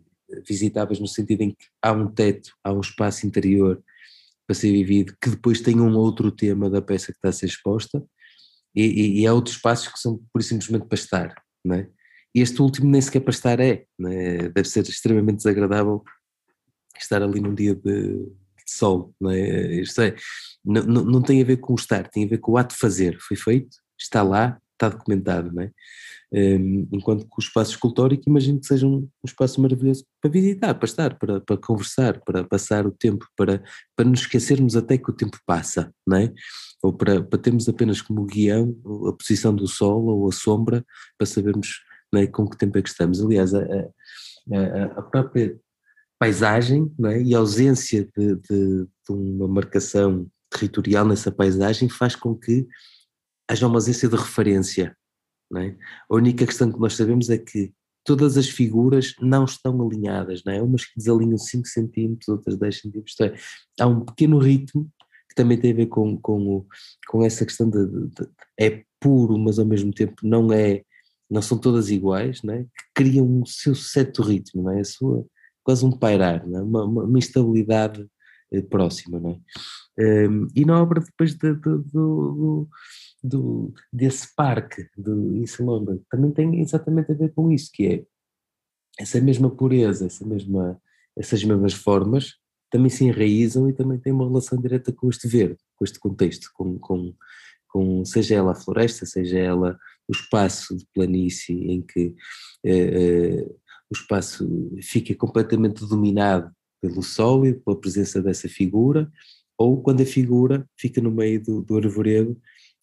visitáveis 0.47 1.01
no 1.01 1.07
sentido 1.07 1.43
em 1.43 1.51
que 1.51 1.67
há 1.83 1.93
um 1.93 2.07
teto, 2.13 2.51
há 2.63 2.73
um 2.73 2.81
espaço 2.81 3.27
interior 3.27 3.83
para 4.47 4.55
ser 4.55 4.71
vivido, 4.71 5.17
que 5.21 5.31
depois 5.31 5.61
tem 5.61 5.81
um 5.81 5.97
outro 5.97 6.31
tema 6.31 6.71
da 6.71 6.83
peça 6.83 7.07
que 7.07 7.19
está 7.19 7.31
a 7.31 7.33
ser 7.33 7.47
exposta, 7.47 8.05
e, 8.75 8.85
e, 8.85 9.21
e 9.21 9.27
há 9.27 9.33
outros 9.33 9.57
espaços 9.57 9.89
que 9.89 9.99
são 9.99 10.23
por 10.33 10.43
simplesmente 10.43 10.87
para 10.87 10.99
estar, 10.99 11.43
não 11.65 11.77
é? 11.77 11.91
Este 12.41 12.61
último 12.61 12.91
nem 12.91 13.01
sequer 13.01 13.21
para 13.21 13.33
estar 13.33 13.61
é, 13.61 13.85
é, 14.07 14.49
deve 14.49 14.69
ser 14.69 14.83
extremamente 14.83 15.39
desagradável 15.39 16.03
estar 17.01 17.23
ali 17.23 17.41
num 17.41 17.55
dia 17.55 17.75
de, 17.75 18.15
de 18.15 18.29
sol, 18.67 19.15
não 19.21 19.31
é? 19.31 19.81
Isto 19.81 20.03
é, 20.03 20.15
não, 20.65 20.83
não, 20.83 21.23
tem 21.23 21.41
a 21.43 21.45
ver 21.45 21.59
com 21.59 21.73
o 21.73 21.77
estar, 21.77 22.09
tem 22.09 22.25
a 22.25 22.29
ver 22.29 22.39
com 22.39 22.53
o 22.53 22.57
ato 22.59 22.75
de 22.75 22.81
fazer, 22.81 23.19
foi 23.21 23.37
feito, 23.37 23.77
está 23.99 24.23
lá, 24.23 24.59
está 24.73 24.89
documentado, 24.89 25.59
é? 25.61 25.71
Um, 26.33 26.89
enquanto 26.93 27.25
que 27.25 27.37
o 27.39 27.41
espaço 27.41 27.71
escultórico 27.71 28.25
imagino 28.29 28.61
que 28.61 28.67
seja 28.67 28.87
um, 28.87 28.97
um, 28.97 29.09
espaço 29.25 29.61
maravilhoso 29.61 30.05
para 30.21 30.31
visitar, 30.31 30.75
para 30.75 30.85
estar, 30.85 31.19
para, 31.19 31.41
para 31.41 31.57
conversar, 31.57 32.21
para 32.25 32.45
passar 32.45 32.85
o 32.85 32.91
tempo, 32.91 33.27
para, 33.37 33.63
para 33.95 34.05
nos 34.05 34.21
esquecermos 34.21 34.77
até 34.77 34.99
que 34.99 35.09
o 35.09 35.15
tempo 35.15 35.39
passa, 35.47 35.93
não 36.07 36.17
é? 36.17 36.33
Ou 36.83 36.93
para, 36.93 37.23
para 37.23 37.39
termos 37.39 37.69
apenas 37.69 38.03
como 38.03 38.27
guião 38.27 38.77
a 39.09 39.13
posição 39.13 39.55
do 39.55 39.69
sol 39.69 40.05
ou 40.07 40.29
a 40.29 40.33
sombra, 40.33 40.85
para 41.17 41.27
sabermos 41.27 41.86
é? 42.15 42.27
com 42.27 42.49
que 42.49 42.57
tempo 42.57 42.79
é 42.79 42.83
que 42.83 42.89
estamos. 42.89 43.21
Aliás, 43.21 43.55
a, 43.55 43.61
a, 43.61 44.85
a 44.99 45.03
própria 45.03 45.59
paisagem 46.19 46.93
é? 47.05 47.23
e 47.23 47.35
a 47.35 47.39
ausência 47.39 48.09
de, 48.17 48.37
de, 48.37 48.85
de, 48.85 49.11
uma 49.11 49.49
marcação 49.49 50.27
territorial 50.51 51.07
nessa 51.07 51.31
paisagem 51.31 51.89
faz 51.89 52.17
com 52.17 52.35
que 52.35 52.67
haja 53.49 53.67
uma 53.67 53.77
ausência 53.77 54.09
de 54.09 54.17
referência. 54.17 54.97
É? 55.57 55.77
A 56.11 56.15
única 56.15 56.47
questão 56.47 56.73
que 56.73 56.81
nós 56.81 56.95
sabemos 56.95 57.31
é 57.31 57.39
que 57.39 57.73
todas 58.05 58.37
as 58.37 58.49
figuras 58.49 59.15
não 59.21 59.45
estão 59.45 59.81
alinhadas, 59.85 60.43
não 60.45 60.53
é? 60.53 60.63
umas 60.63 60.85
que 60.85 60.97
desalinham 60.97 61.37
5 61.37 61.67
centímetros, 61.67 62.29
outras 62.29 62.57
10 62.57 62.81
centímetros, 62.81 63.21
é, 63.21 63.35
há 63.81 63.87
um 63.87 64.05
pequeno 64.05 64.39
ritmo 64.39 64.89
que 65.29 65.35
também 65.35 65.59
tem 65.59 65.73
a 65.73 65.77
ver 65.77 65.87
com, 65.87 66.17
com, 66.19 66.57
o, 66.57 66.67
com 67.09 67.25
essa 67.25 67.45
questão 67.45 67.69
de, 67.69 67.85
de, 67.87 68.29
é 68.59 68.85
puro, 69.01 69.37
mas 69.37 69.59
ao 69.59 69.67
mesmo 69.67 69.93
tempo 69.93 70.15
não 70.23 70.53
é 70.53 70.83
não 71.29 71.43
são 71.43 71.59
todas 71.59 71.91
iguais, 71.91 72.43
né? 72.43 72.65
que 72.65 73.03
criam 73.03 73.43
o 73.43 73.47
seu 73.47 73.75
certo 73.75 74.23
ritmo, 74.23 74.63
não 74.63 74.73
é? 74.73 74.81
a 74.81 74.85
sua, 74.85 75.27
quase 75.63 75.85
um 75.85 75.91
pairar, 75.91 76.45
é? 76.45 76.63
uma, 76.63 76.85
uma, 76.85 77.19
instabilidade 77.19 78.07
eh, 78.53 78.63
próxima. 78.63 79.19
Não 79.19 79.31
é? 79.99 80.29
Um, 80.29 80.49
e 80.55 80.65
na 80.65 80.81
obra 80.81 81.01
depois 81.01 81.35
de, 81.35 81.55
de, 81.55 81.79
do, 81.93 82.69
do, 83.23 83.75
desse 83.93 84.35
parque 84.35 84.89
de 84.97 85.41
East 85.41 85.59
também 86.11 86.31
tem 86.31 86.61
exatamente 86.61 87.11
a 87.13 87.15
ver 87.15 87.33
com 87.33 87.51
isso, 87.51 87.71
que 87.73 87.87
é 87.87 88.05
essa 88.99 89.21
mesma 89.21 89.51
pureza, 89.51 90.07
essa 90.07 90.25
mesma, 90.27 90.81
essas 91.17 91.43
mesmas 91.45 91.75
formas 91.75 92.35
também 92.71 92.91
se 92.91 93.05
enraizam 93.05 93.69
e 93.69 93.73
também 93.73 93.99
têm 93.99 94.13
uma 94.13 94.27
relação 94.27 94.61
direta 94.61 94.93
com 94.93 95.09
este 95.09 95.29
verde, 95.29 95.59
com 95.77 95.85
este 95.85 95.99
contexto, 95.99 96.51
com, 96.55 96.79
com, 96.79 97.15
com 97.69 98.05
seja 98.05 98.37
ela 98.37 98.53
a 98.53 98.55
floresta, 98.55 99.07
seja 99.07 99.39
ela 99.39 99.79
o 100.09 100.13
espaço 100.13 100.77
de 100.77 100.87
planície 100.95 101.55
em 101.55 101.83
que 101.83 102.15
eh, 102.65 103.41
eh, 103.41 103.47
o 103.91 103.95
espaço 103.95 104.49
fica 104.83 105.15
completamente 105.15 105.87
dominado 105.87 106.51
pelo 106.81 107.03
sólido, 107.03 107.61
pela 107.65 107.81
presença 107.81 108.23
dessa 108.23 108.49
figura, 108.49 109.11
ou 109.59 109.83
quando 109.83 110.03
a 110.03 110.07
figura 110.07 110.69
fica 110.79 111.01
no 111.01 111.11
meio 111.11 111.43
do, 111.43 111.63
do 111.63 111.77
arvoredo 111.77 112.39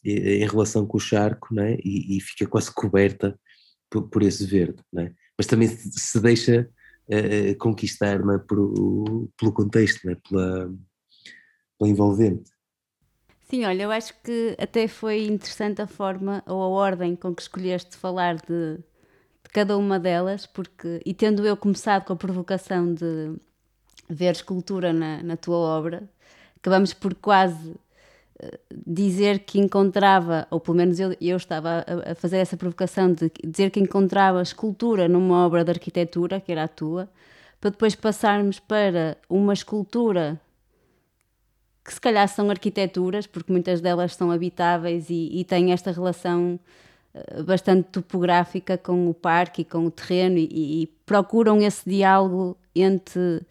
eh, 0.06 0.38
em 0.38 0.48
relação 0.48 0.86
com 0.86 0.98
o 0.98 1.02
charco 1.02 1.54
né, 1.54 1.78
e, 1.84 2.18
e 2.18 2.22
fica 2.22 2.48
quase 2.48 2.74
coberta 2.74 3.40
por, 3.90 4.10
por 4.10 4.24
esse 4.24 4.46
verde. 4.46 4.82
Né? 4.92 5.14
Mas 5.38 5.48
também 5.48 5.68
se 5.68 6.20
deixa 6.20 6.70
conquistar 7.60 8.26
né, 8.26 8.38
por, 8.48 9.30
pelo 9.38 9.52
contexto, 9.52 10.08
né, 10.08 10.16
pela, 10.28 10.74
pela 11.78 11.92
envolvente. 11.92 12.53
Sim, 13.54 13.66
olha, 13.66 13.84
eu 13.84 13.92
acho 13.92 14.16
que 14.24 14.56
até 14.60 14.88
foi 14.88 15.28
interessante 15.28 15.80
a 15.80 15.86
forma 15.86 16.44
ou 16.48 16.60
a 16.63 16.68
ordem 16.68 17.16
com 17.16 17.36
que 17.36 17.44
escolheste 17.44 17.96
falar 17.96 18.38
de, 18.38 18.78
de 18.78 19.50
cada 19.54 19.78
uma 19.78 20.00
delas, 20.00 20.48
porque, 20.48 21.00
e 21.06 21.13
tendo 21.13 21.46
eu 21.46 21.56
começado 21.56 22.04
com 22.04 22.13
a 22.13 22.16
provocação 22.16 22.92
de 22.92 23.36
ver 24.10 24.32
escultura 24.32 24.92
na, 24.92 25.22
na 25.22 25.38
tua 25.38 25.56
obra, 25.58 26.10
acabamos 26.58 26.96
por 26.96 27.13
quase 27.13 27.76
eh, 28.39 28.60
dizer 28.88 29.42
que 29.42 29.60
encontrava, 29.60 30.48
ou 30.50 30.60
pelo 30.60 30.78
menos 30.78 31.00
eu, 31.00 31.16
eu 31.22 31.38
estava 31.38 31.86
a, 31.88 32.13
a, 32.13 32.16
fazer 32.16 32.38
essa 32.38 32.58
provocação 32.58 33.13
de 33.13 33.32
dizer 33.44 33.70
que 33.70 33.80
encontrava 33.80 34.42
escultura 34.42 35.08
numa 35.08 35.46
obra 35.46 35.63
de 35.63 35.70
arquitetura, 35.70 36.42
que 36.42 36.52
era 36.52 36.63
a 36.63 36.68
tua, 36.68 37.08
para 37.62 37.70
depois 37.70 37.94
passarmos 37.94 38.60
para 38.60 39.16
uma 39.30 39.54
escultura 39.54 40.42
que 41.84 41.93
se 41.93 42.00
calhar 42.00 42.28
são 42.28 42.50
arquiteturas, 42.50 43.28
porque 43.28 43.52
muitas 43.52 43.82
delas 43.82 44.15
são 44.15 44.32
habitáveis 44.32 45.10
e, 45.10 45.30
e 45.34 45.43
têm 45.43 45.72
esta 45.74 45.91
relação 45.91 46.60
uh, 47.13 47.43
bastante 47.43 47.89
topográfica 47.89 48.78
com 48.78 49.10
o 49.10 49.13
parque 49.13 49.63
e 49.63 49.65
com 49.65 49.86
o 49.86 49.91
terreno 49.91 50.38
e, 50.38 50.84
e, 50.84 50.88
procuram 51.06 51.62
esse 51.62 51.89
diálogo 51.89 52.58
entre 52.74 53.41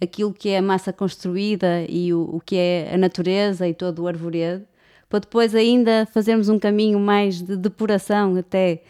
aquilo 0.00 0.32
que 0.32 0.48
é 0.48 0.58
a 0.58 0.62
massa 0.62 0.92
construída 0.92 1.84
e 1.88 2.14
o, 2.14 2.36
o 2.36 2.40
que 2.40 2.56
é 2.56 2.90
a 2.94 2.96
natureza 2.96 3.68
e 3.68 3.74
todo 3.74 4.02
o 4.02 4.08
arvoredo, 4.08 4.64
para 5.08 5.20
depois 5.20 5.54
ainda 5.54 6.06
fazermos 6.06 6.48
um 6.48 6.58
caminho 6.58 6.98
mais 6.98 7.42
de 7.42 7.56
depuração 7.56 8.36
até 8.36 8.82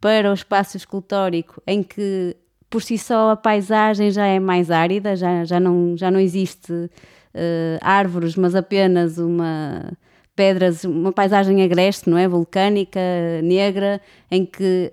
para 0.00 0.30
o 0.30 0.34
espaço 0.34 0.76
escultórico, 0.76 1.62
em 1.66 1.82
que 1.82 2.36
por 2.68 2.82
si 2.82 2.98
só 2.98 3.30
a 3.30 3.36
paisagem 3.36 4.10
já 4.10 4.26
é 4.26 4.38
mais 4.38 4.70
árida, 4.70 5.16
já, 5.16 5.44
já, 5.44 5.60
não, 5.60 5.96
já 5.96 6.10
não 6.10 6.20
existe 6.20 6.90
uh, 7.36 7.78
árvores, 7.80 8.34
mas 8.34 8.54
apenas 8.54 9.18
uma 9.18 9.92
pedras, 10.34 10.84
uma 10.84 11.12
paisagem 11.12 11.62
agreste, 11.62 12.10
não 12.10 12.18
é? 12.18 12.28
Vulcânica, 12.28 13.00
negra, 13.42 14.00
em 14.30 14.44
que 14.44 14.92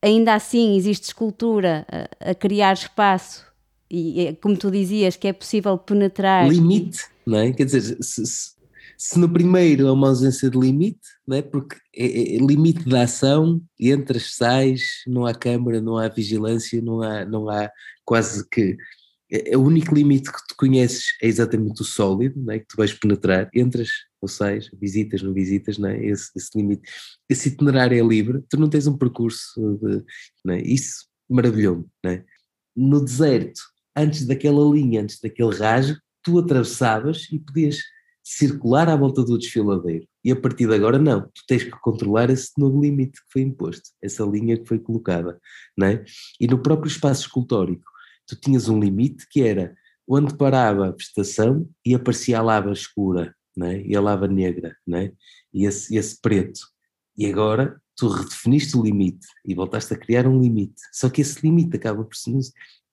ainda 0.00 0.34
assim 0.34 0.76
existe 0.76 1.04
escultura 1.04 1.86
a, 2.20 2.30
a 2.30 2.34
criar 2.34 2.72
espaço 2.72 3.44
e, 3.90 4.36
como 4.40 4.56
tu 4.56 4.70
dizias, 4.70 5.16
que 5.16 5.28
é 5.28 5.32
possível 5.32 5.76
penetrar. 5.76 6.48
Limite, 6.48 7.00
não 7.26 7.38
é? 7.38 7.52
Quer 7.52 7.66
dizer, 7.66 7.98
se, 8.00 8.24
se, 8.24 8.52
se 8.96 9.18
no 9.18 9.28
primeiro 9.28 9.86
há 9.88 9.92
uma 9.92 10.08
ausência 10.08 10.48
de 10.48 10.58
limite, 10.58 11.00
não 11.26 11.36
é? 11.36 11.42
Porque 11.42 11.76
é, 11.94 12.06
é, 12.06 12.36
é 12.36 12.38
limite 12.38 12.88
da 12.88 13.02
ação, 13.02 13.60
entras, 13.78 14.34
sais, 14.34 14.82
não 15.06 15.26
há 15.26 15.34
câmara, 15.34 15.80
não 15.80 15.98
há 15.98 16.08
vigilância, 16.08 16.80
não 16.80 17.02
há, 17.02 17.24
não 17.26 17.50
há 17.50 17.70
quase 18.04 18.48
que 18.48 18.76
é, 19.32 19.52
é, 19.52 19.56
o 19.56 19.62
único 19.62 19.94
limite 19.94 20.30
que 20.30 20.46
tu 20.46 20.54
conheces 20.56 21.04
é 21.22 21.26
exatamente 21.26 21.80
o 21.80 21.84
sólido, 21.84 22.38
não 22.38 22.52
é? 22.52 22.58
que 22.58 22.66
tu 22.66 22.76
vais 22.76 22.92
penetrar, 22.92 23.48
entras 23.54 23.88
ou 24.20 24.28
sais, 24.28 24.70
visitas, 24.80 25.22
não 25.22 25.32
visitas, 25.32 25.78
não 25.78 25.88
é? 25.88 26.04
esse, 26.04 26.30
esse 26.36 26.50
limite. 26.56 26.82
Esse 27.28 27.48
itinerário 27.48 27.98
é 27.98 28.06
livre, 28.06 28.44
tu 28.48 28.58
não 28.60 28.68
tens 28.68 28.86
um 28.86 28.96
percurso, 28.96 29.78
de, 29.82 30.04
não 30.44 30.54
é? 30.54 30.60
isso 30.60 31.06
maravilhou-me. 31.28 31.86
É? 32.04 32.22
No 32.76 33.02
deserto, 33.02 33.60
antes 33.96 34.26
daquela 34.26 34.62
linha, 34.70 35.00
antes 35.00 35.18
daquele 35.18 35.54
rasgo, 35.56 35.98
tu 36.22 36.38
atravessavas 36.38 37.26
e 37.32 37.38
podias 37.38 37.78
circular 38.22 38.88
à 38.88 38.96
volta 38.96 39.24
do 39.24 39.38
desfiladeiro. 39.38 40.06
E 40.24 40.30
a 40.30 40.36
partir 40.36 40.68
de 40.68 40.74
agora, 40.74 40.98
não, 40.98 41.22
tu 41.22 41.42
tens 41.48 41.64
que 41.64 41.70
controlar 41.70 42.30
esse 42.30 42.50
novo 42.56 42.80
limite 42.80 43.12
que 43.12 43.32
foi 43.32 43.42
imposto, 43.42 43.90
essa 44.00 44.22
linha 44.24 44.56
que 44.56 44.68
foi 44.68 44.78
colocada, 44.78 45.40
não 45.76 45.88
é? 45.88 46.04
E 46.38 46.46
no 46.46 46.62
próprio 46.62 46.88
espaço 46.88 47.22
escultórico, 47.22 47.91
tu 48.32 48.40
tinhas 48.40 48.68
um 48.68 48.80
limite 48.80 49.26
que 49.28 49.42
era 49.42 49.74
onde 50.08 50.34
parava 50.36 50.88
a 50.88 50.90
vegetação 50.90 51.68
e 51.84 51.94
aparecia 51.94 52.38
a 52.38 52.42
lava 52.42 52.72
escura, 52.72 53.34
não 53.56 53.66
é? 53.66 53.82
E 53.82 53.94
a 53.94 54.00
lava 54.00 54.26
negra, 54.26 54.76
não 54.86 54.98
é? 54.98 55.12
E 55.52 55.66
esse, 55.66 55.94
esse 55.94 56.20
preto. 56.20 56.60
E 57.16 57.26
agora 57.26 57.80
tu 57.94 58.08
redefiniste 58.08 58.76
o 58.76 58.82
limite 58.82 59.26
e 59.44 59.54
voltaste 59.54 59.92
a 59.92 59.98
criar 59.98 60.26
um 60.26 60.40
limite. 60.40 60.80
Só 60.92 61.10
que 61.10 61.20
esse 61.20 61.40
limite 61.42 61.76
acaba 61.76 62.02
por 62.04 62.16
ser. 62.16 62.32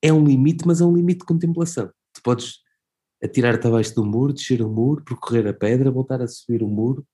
É 0.02 0.12
um 0.14 0.24
limite, 0.24 0.68
mas 0.68 0.82
é 0.82 0.86
um 0.86 0.96
limite 0.96 1.20
de 1.20 1.26
contemplação. 1.26 1.90
Tu 2.14 2.22
podes 2.22 2.60
atirar-te 3.24 3.66
abaixo 3.68 3.96
do 3.96 4.06
muro, 4.06 4.34
descer 4.34 4.62
o 4.62 4.70
muro, 4.70 5.04
percorrer 5.04 5.48
a 5.48 5.54
pedra, 5.54 5.92
voltar 5.92 6.22
a 6.22 6.28
subir 6.28 6.62
o 6.62 6.68
muro. 6.68 7.06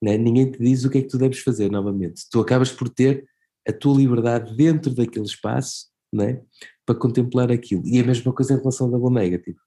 Né? 0.00 0.18
Ninguém 0.18 0.50
te 0.50 0.58
diz 0.58 0.84
o 0.84 0.90
que 0.90 0.98
é 0.98 1.02
que 1.02 1.08
tu 1.08 1.18
deves 1.18 1.38
fazer 1.38 1.70
novamente. 1.70 2.22
Tu 2.30 2.40
acabas 2.40 2.72
por 2.72 2.88
ter 2.88 3.24
a 3.66 3.72
tua 3.72 3.96
liberdade 3.96 4.54
dentro 4.56 4.92
daquele 4.92 5.24
espaço 5.24 5.92
né? 6.12 6.42
Para 6.86 6.94
contemplar 6.94 7.50
aquilo. 7.50 7.82
E 7.86 8.00
a 8.00 8.04
mesma 8.04 8.32
coisa 8.32 8.54
em 8.54 8.58
relação 8.58 8.86
ao 8.86 8.92
double 8.92 9.14
negative. 9.14 9.58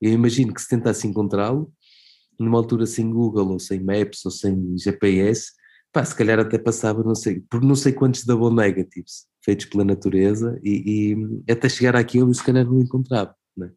Eu 0.00 0.12
imagino 0.12 0.54
que 0.54 0.60
se 0.60 0.68
tentasse 0.68 1.06
encontrá-lo, 1.06 1.72
numa 2.38 2.58
altura 2.58 2.86
sem 2.86 3.10
Google 3.10 3.50
ou 3.50 3.58
sem 3.58 3.80
Maps 3.80 4.24
ou 4.24 4.30
sem 4.30 4.76
GPS, 4.78 5.52
pá, 5.92 6.04
se 6.04 6.14
calhar 6.14 6.38
até 6.38 6.56
passava, 6.56 7.02
não 7.02 7.14
sei, 7.14 7.40
por 7.50 7.60
não 7.62 7.74
sei 7.74 7.92
quantos 7.92 8.24
double 8.24 8.54
negatives 8.54 9.26
feitos 9.44 9.66
pela 9.66 9.84
natureza 9.84 10.60
e, 10.62 11.14
e 11.46 11.52
até 11.52 11.68
chegar 11.68 11.96
àquilo 11.96 12.30
e 12.30 12.34
se 12.34 12.44
calhar 12.44 12.64
não 12.64 12.80
encontrava. 12.80 13.34
Né? 13.56 13.70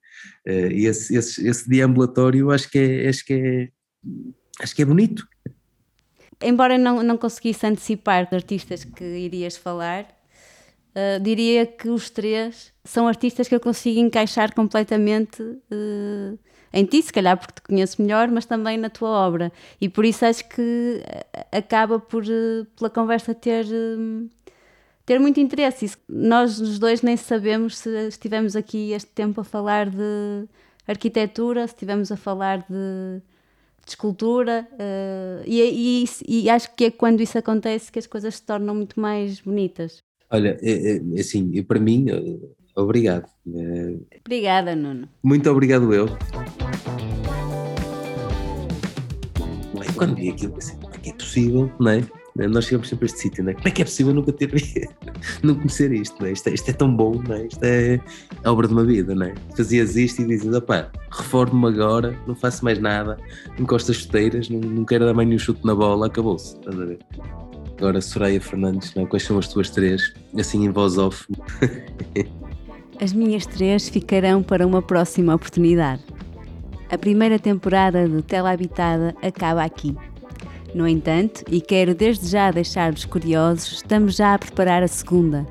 E 0.46 0.86
esse, 0.86 1.16
esse, 1.16 1.48
esse 1.48 1.68
deambulatório 1.68 2.52
acho 2.52 2.70
que 2.70 2.78
é, 2.78 3.10
acho 3.10 3.26
que 3.26 3.34
é, 3.34 3.70
acho 4.62 4.76
que 4.76 4.82
é 4.82 4.86
bonito. 4.86 5.26
Embora 6.44 6.78
não, 6.78 7.02
não 7.02 7.18
conseguisse 7.18 7.66
antecipar 7.66 8.28
os 8.28 8.34
artistas 8.34 8.84
que 8.84 9.04
irias 9.04 9.56
falar, 9.56 10.08
uh, 10.96 11.20
diria 11.22 11.66
que 11.66 11.90
os 11.90 12.10
três 12.10 12.74
são 12.84 13.08
artistas 13.08 13.48
que 13.48 13.56
eu 13.56 13.60
consigo 13.60 14.00
encaixar 14.00 14.54
completamente 14.54 15.42
uh, 15.42 16.40
em 16.74 16.86
ti, 16.86 17.02
se 17.02 17.12
calhar 17.12 17.38
porque 17.38 17.54
te 17.56 17.62
conheço 17.62 18.02
melhor, 18.02 18.30
mas 18.30 18.46
também 18.46 18.78
na 18.78 18.90
tua 18.90 19.10
obra. 19.10 19.52
E 19.80 19.90
por 19.90 20.06
isso 20.06 20.26
acho 20.26 20.48
que 20.48 21.04
acaba 21.52 22.00
por, 22.00 22.24
uh, 22.24 22.66
pela 22.78 22.90
conversa 22.90 23.34
ter 23.34 23.66
ter 25.06 25.20
muito 25.20 25.40
interesse. 25.40 25.92
Nós 26.08 26.60
os 26.60 26.80
dois 26.80 27.02
nem 27.02 27.18
sabemos 27.18 27.78
se 27.78 28.08
estivemos 28.08 28.56
aqui 28.56 28.92
este 28.94 29.12
tempo 29.12 29.42
a 29.42 29.44
falar 29.44 29.90
de 29.90 30.48
arquitetura, 30.88 31.68
se 31.68 31.74
estivemos 31.74 32.12
a 32.12 32.18
falar 32.18 32.60
de, 32.60 33.22
de 33.84 33.90
escultura, 33.90 34.68
uh, 34.74 35.44
e, 35.46 36.06
e, 36.06 36.44
e, 36.46 36.50
acho 36.50 36.74
que 36.76 36.86
é 36.86 36.92
quando 36.92 37.22
isso 37.22 37.38
acontece 37.38 37.92
que 37.92 38.00
as 38.00 38.08
coisas 38.08 38.36
se 38.36 38.44
tornam 38.44 38.76
muito 38.76 39.00
mais 39.00 39.42
bonitas. 39.42 40.02
Olha, 40.32 40.58
é, 40.62 40.98
é, 40.98 41.20
assim, 41.20 41.62
para 41.64 41.80
mim, 41.80 42.06
obrigado. 42.76 43.26
Obrigada, 44.26 44.76
Nuno. 44.76 45.10
Muito 45.22 45.50
obrigado 45.50 45.94
eu. 45.94 46.08
Quando 49.96 50.16
vi 50.16 50.30
aquilo, 50.30 50.56
assim, 50.58 50.78
como 50.78 50.96
é 50.96 50.98
que 50.98 51.10
é 51.10 51.14
possível, 51.14 51.72
não 51.80 51.92
é? 51.92 52.02
Né? 52.36 52.48
Nós 52.48 52.66
chegamos 52.66 52.88
sempre 52.88 53.06
a 53.06 53.08
este 53.08 53.20
sítio, 53.20 53.44
né? 53.44 53.54
como 53.54 53.68
é 53.68 53.72
que 53.72 53.82
é 53.82 53.86
possível 53.86 54.14
nunca 54.14 54.32
ter 54.32 54.50
não 55.44 55.54
conhecer 55.54 55.92
isto, 55.92 56.24
né? 56.24 56.32
isto, 56.32 56.48
é, 56.48 56.54
isto 56.54 56.70
é 56.70 56.74
tão 56.74 56.96
bom, 56.96 57.22
né? 57.28 57.46
isto 57.46 57.64
é 57.64 58.00
a 58.44 58.52
obra 58.52 58.68
de 58.68 58.74
uma 58.74 58.86
vida, 58.86 59.14
né? 59.14 59.36
fazias 59.56 59.96
isto 59.96 60.22
e 60.22 60.26
dizias, 60.26 60.56
opá, 60.56 60.90
reformo-me 61.12 61.76
agora, 61.76 62.18
não 62.26 62.34
faço 62.34 62.64
mais 62.64 62.80
nada, 62.80 63.18
encosto 63.60 63.92
as 63.92 63.98
chuteiras, 63.98 64.50
não, 64.50 64.60
não 64.60 64.86
quero 64.86 65.06
dar 65.06 65.14
mais 65.14 65.28
nenhum 65.28 65.40
chute 65.40 65.66
na 65.66 65.76
bola, 65.76 66.08
acabou-se, 66.08 66.56
estás 66.56 66.80
a 66.80 66.86
ver? 66.86 67.00
Agora, 67.82 68.00
Soraya 68.00 68.40
Fernandes, 68.40 68.94
né? 68.94 69.08
quais 69.08 69.24
são 69.24 69.40
as 69.40 69.48
tuas 69.48 69.72
três, 69.72 70.14
assim 70.38 70.66
em 70.66 70.70
voz 70.70 71.00
off? 71.00 71.26
As 73.02 73.12
minhas 73.12 73.48
três 73.48 73.90
ficarão 73.90 74.44
para 74.44 74.68
uma 74.68 74.84
próxima 74.84 75.34
oportunidade. 75.34 76.04
A 76.92 76.96
primeira 76.96 77.40
temporada 77.40 78.08
do 78.08 78.22
Tela 78.22 78.52
Habitada 78.52 79.16
acaba 79.20 79.64
aqui. 79.64 79.98
No 80.76 80.88
entanto, 80.88 81.44
e 81.50 81.60
quero 81.60 81.96
desde 81.96 82.28
já 82.28 82.52
deixar-vos 82.52 83.04
curiosos, 83.04 83.78
estamos 83.78 84.16
já 84.16 84.36
a 84.36 84.38
preparar 84.38 84.84
a 84.84 84.88
segunda. 84.88 85.48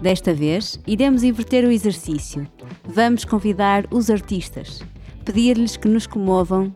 Desta 0.00 0.32
vez, 0.32 0.80
iremos 0.86 1.22
inverter 1.22 1.66
o 1.66 1.70
exercício. 1.70 2.48
Vamos 2.82 3.26
convidar 3.26 3.84
os 3.90 4.08
artistas, 4.08 4.80
pedir-lhes 5.22 5.76
que 5.76 5.86
nos 5.86 6.06
comovam 6.06 6.74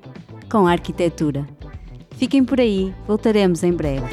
com 0.50 0.66
a 0.66 0.72
arquitetura. 0.72 1.48
Fiquem 2.22 2.44
por 2.44 2.61
aí, 2.61 2.94
voltaremos 3.04 3.64
em 3.64 3.72
breve. 3.72 4.06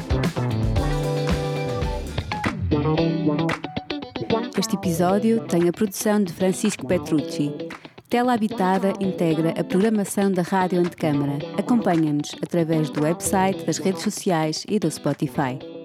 Este 4.57 4.75
episódio 4.75 5.45
tem 5.45 5.69
a 5.69 5.71
produção 5.71 6.23
de 6.23 6.33
Francisco 6.33 6.87
Petrucci 6.87 7.53
Tela 8.09 8.33
Habitada 8.33 8.93
integra 8.99 9.51
a 9.51 9.63
programação 9.63 10.31
da 10.31 10.41
Rádio 10.41 10.79
Antecâmara. 10.79 11.37
Acompanha-nos 11.55 12.35
através 12.41 12.89
do 12.89 13.03
website, 13.03 13.63
das 13.63 13.77
redes 13.77 14.01
sociais 14.01 14.65
e 14.67 14.79
do 14.79 14.89
Spotify. 14.89 15.78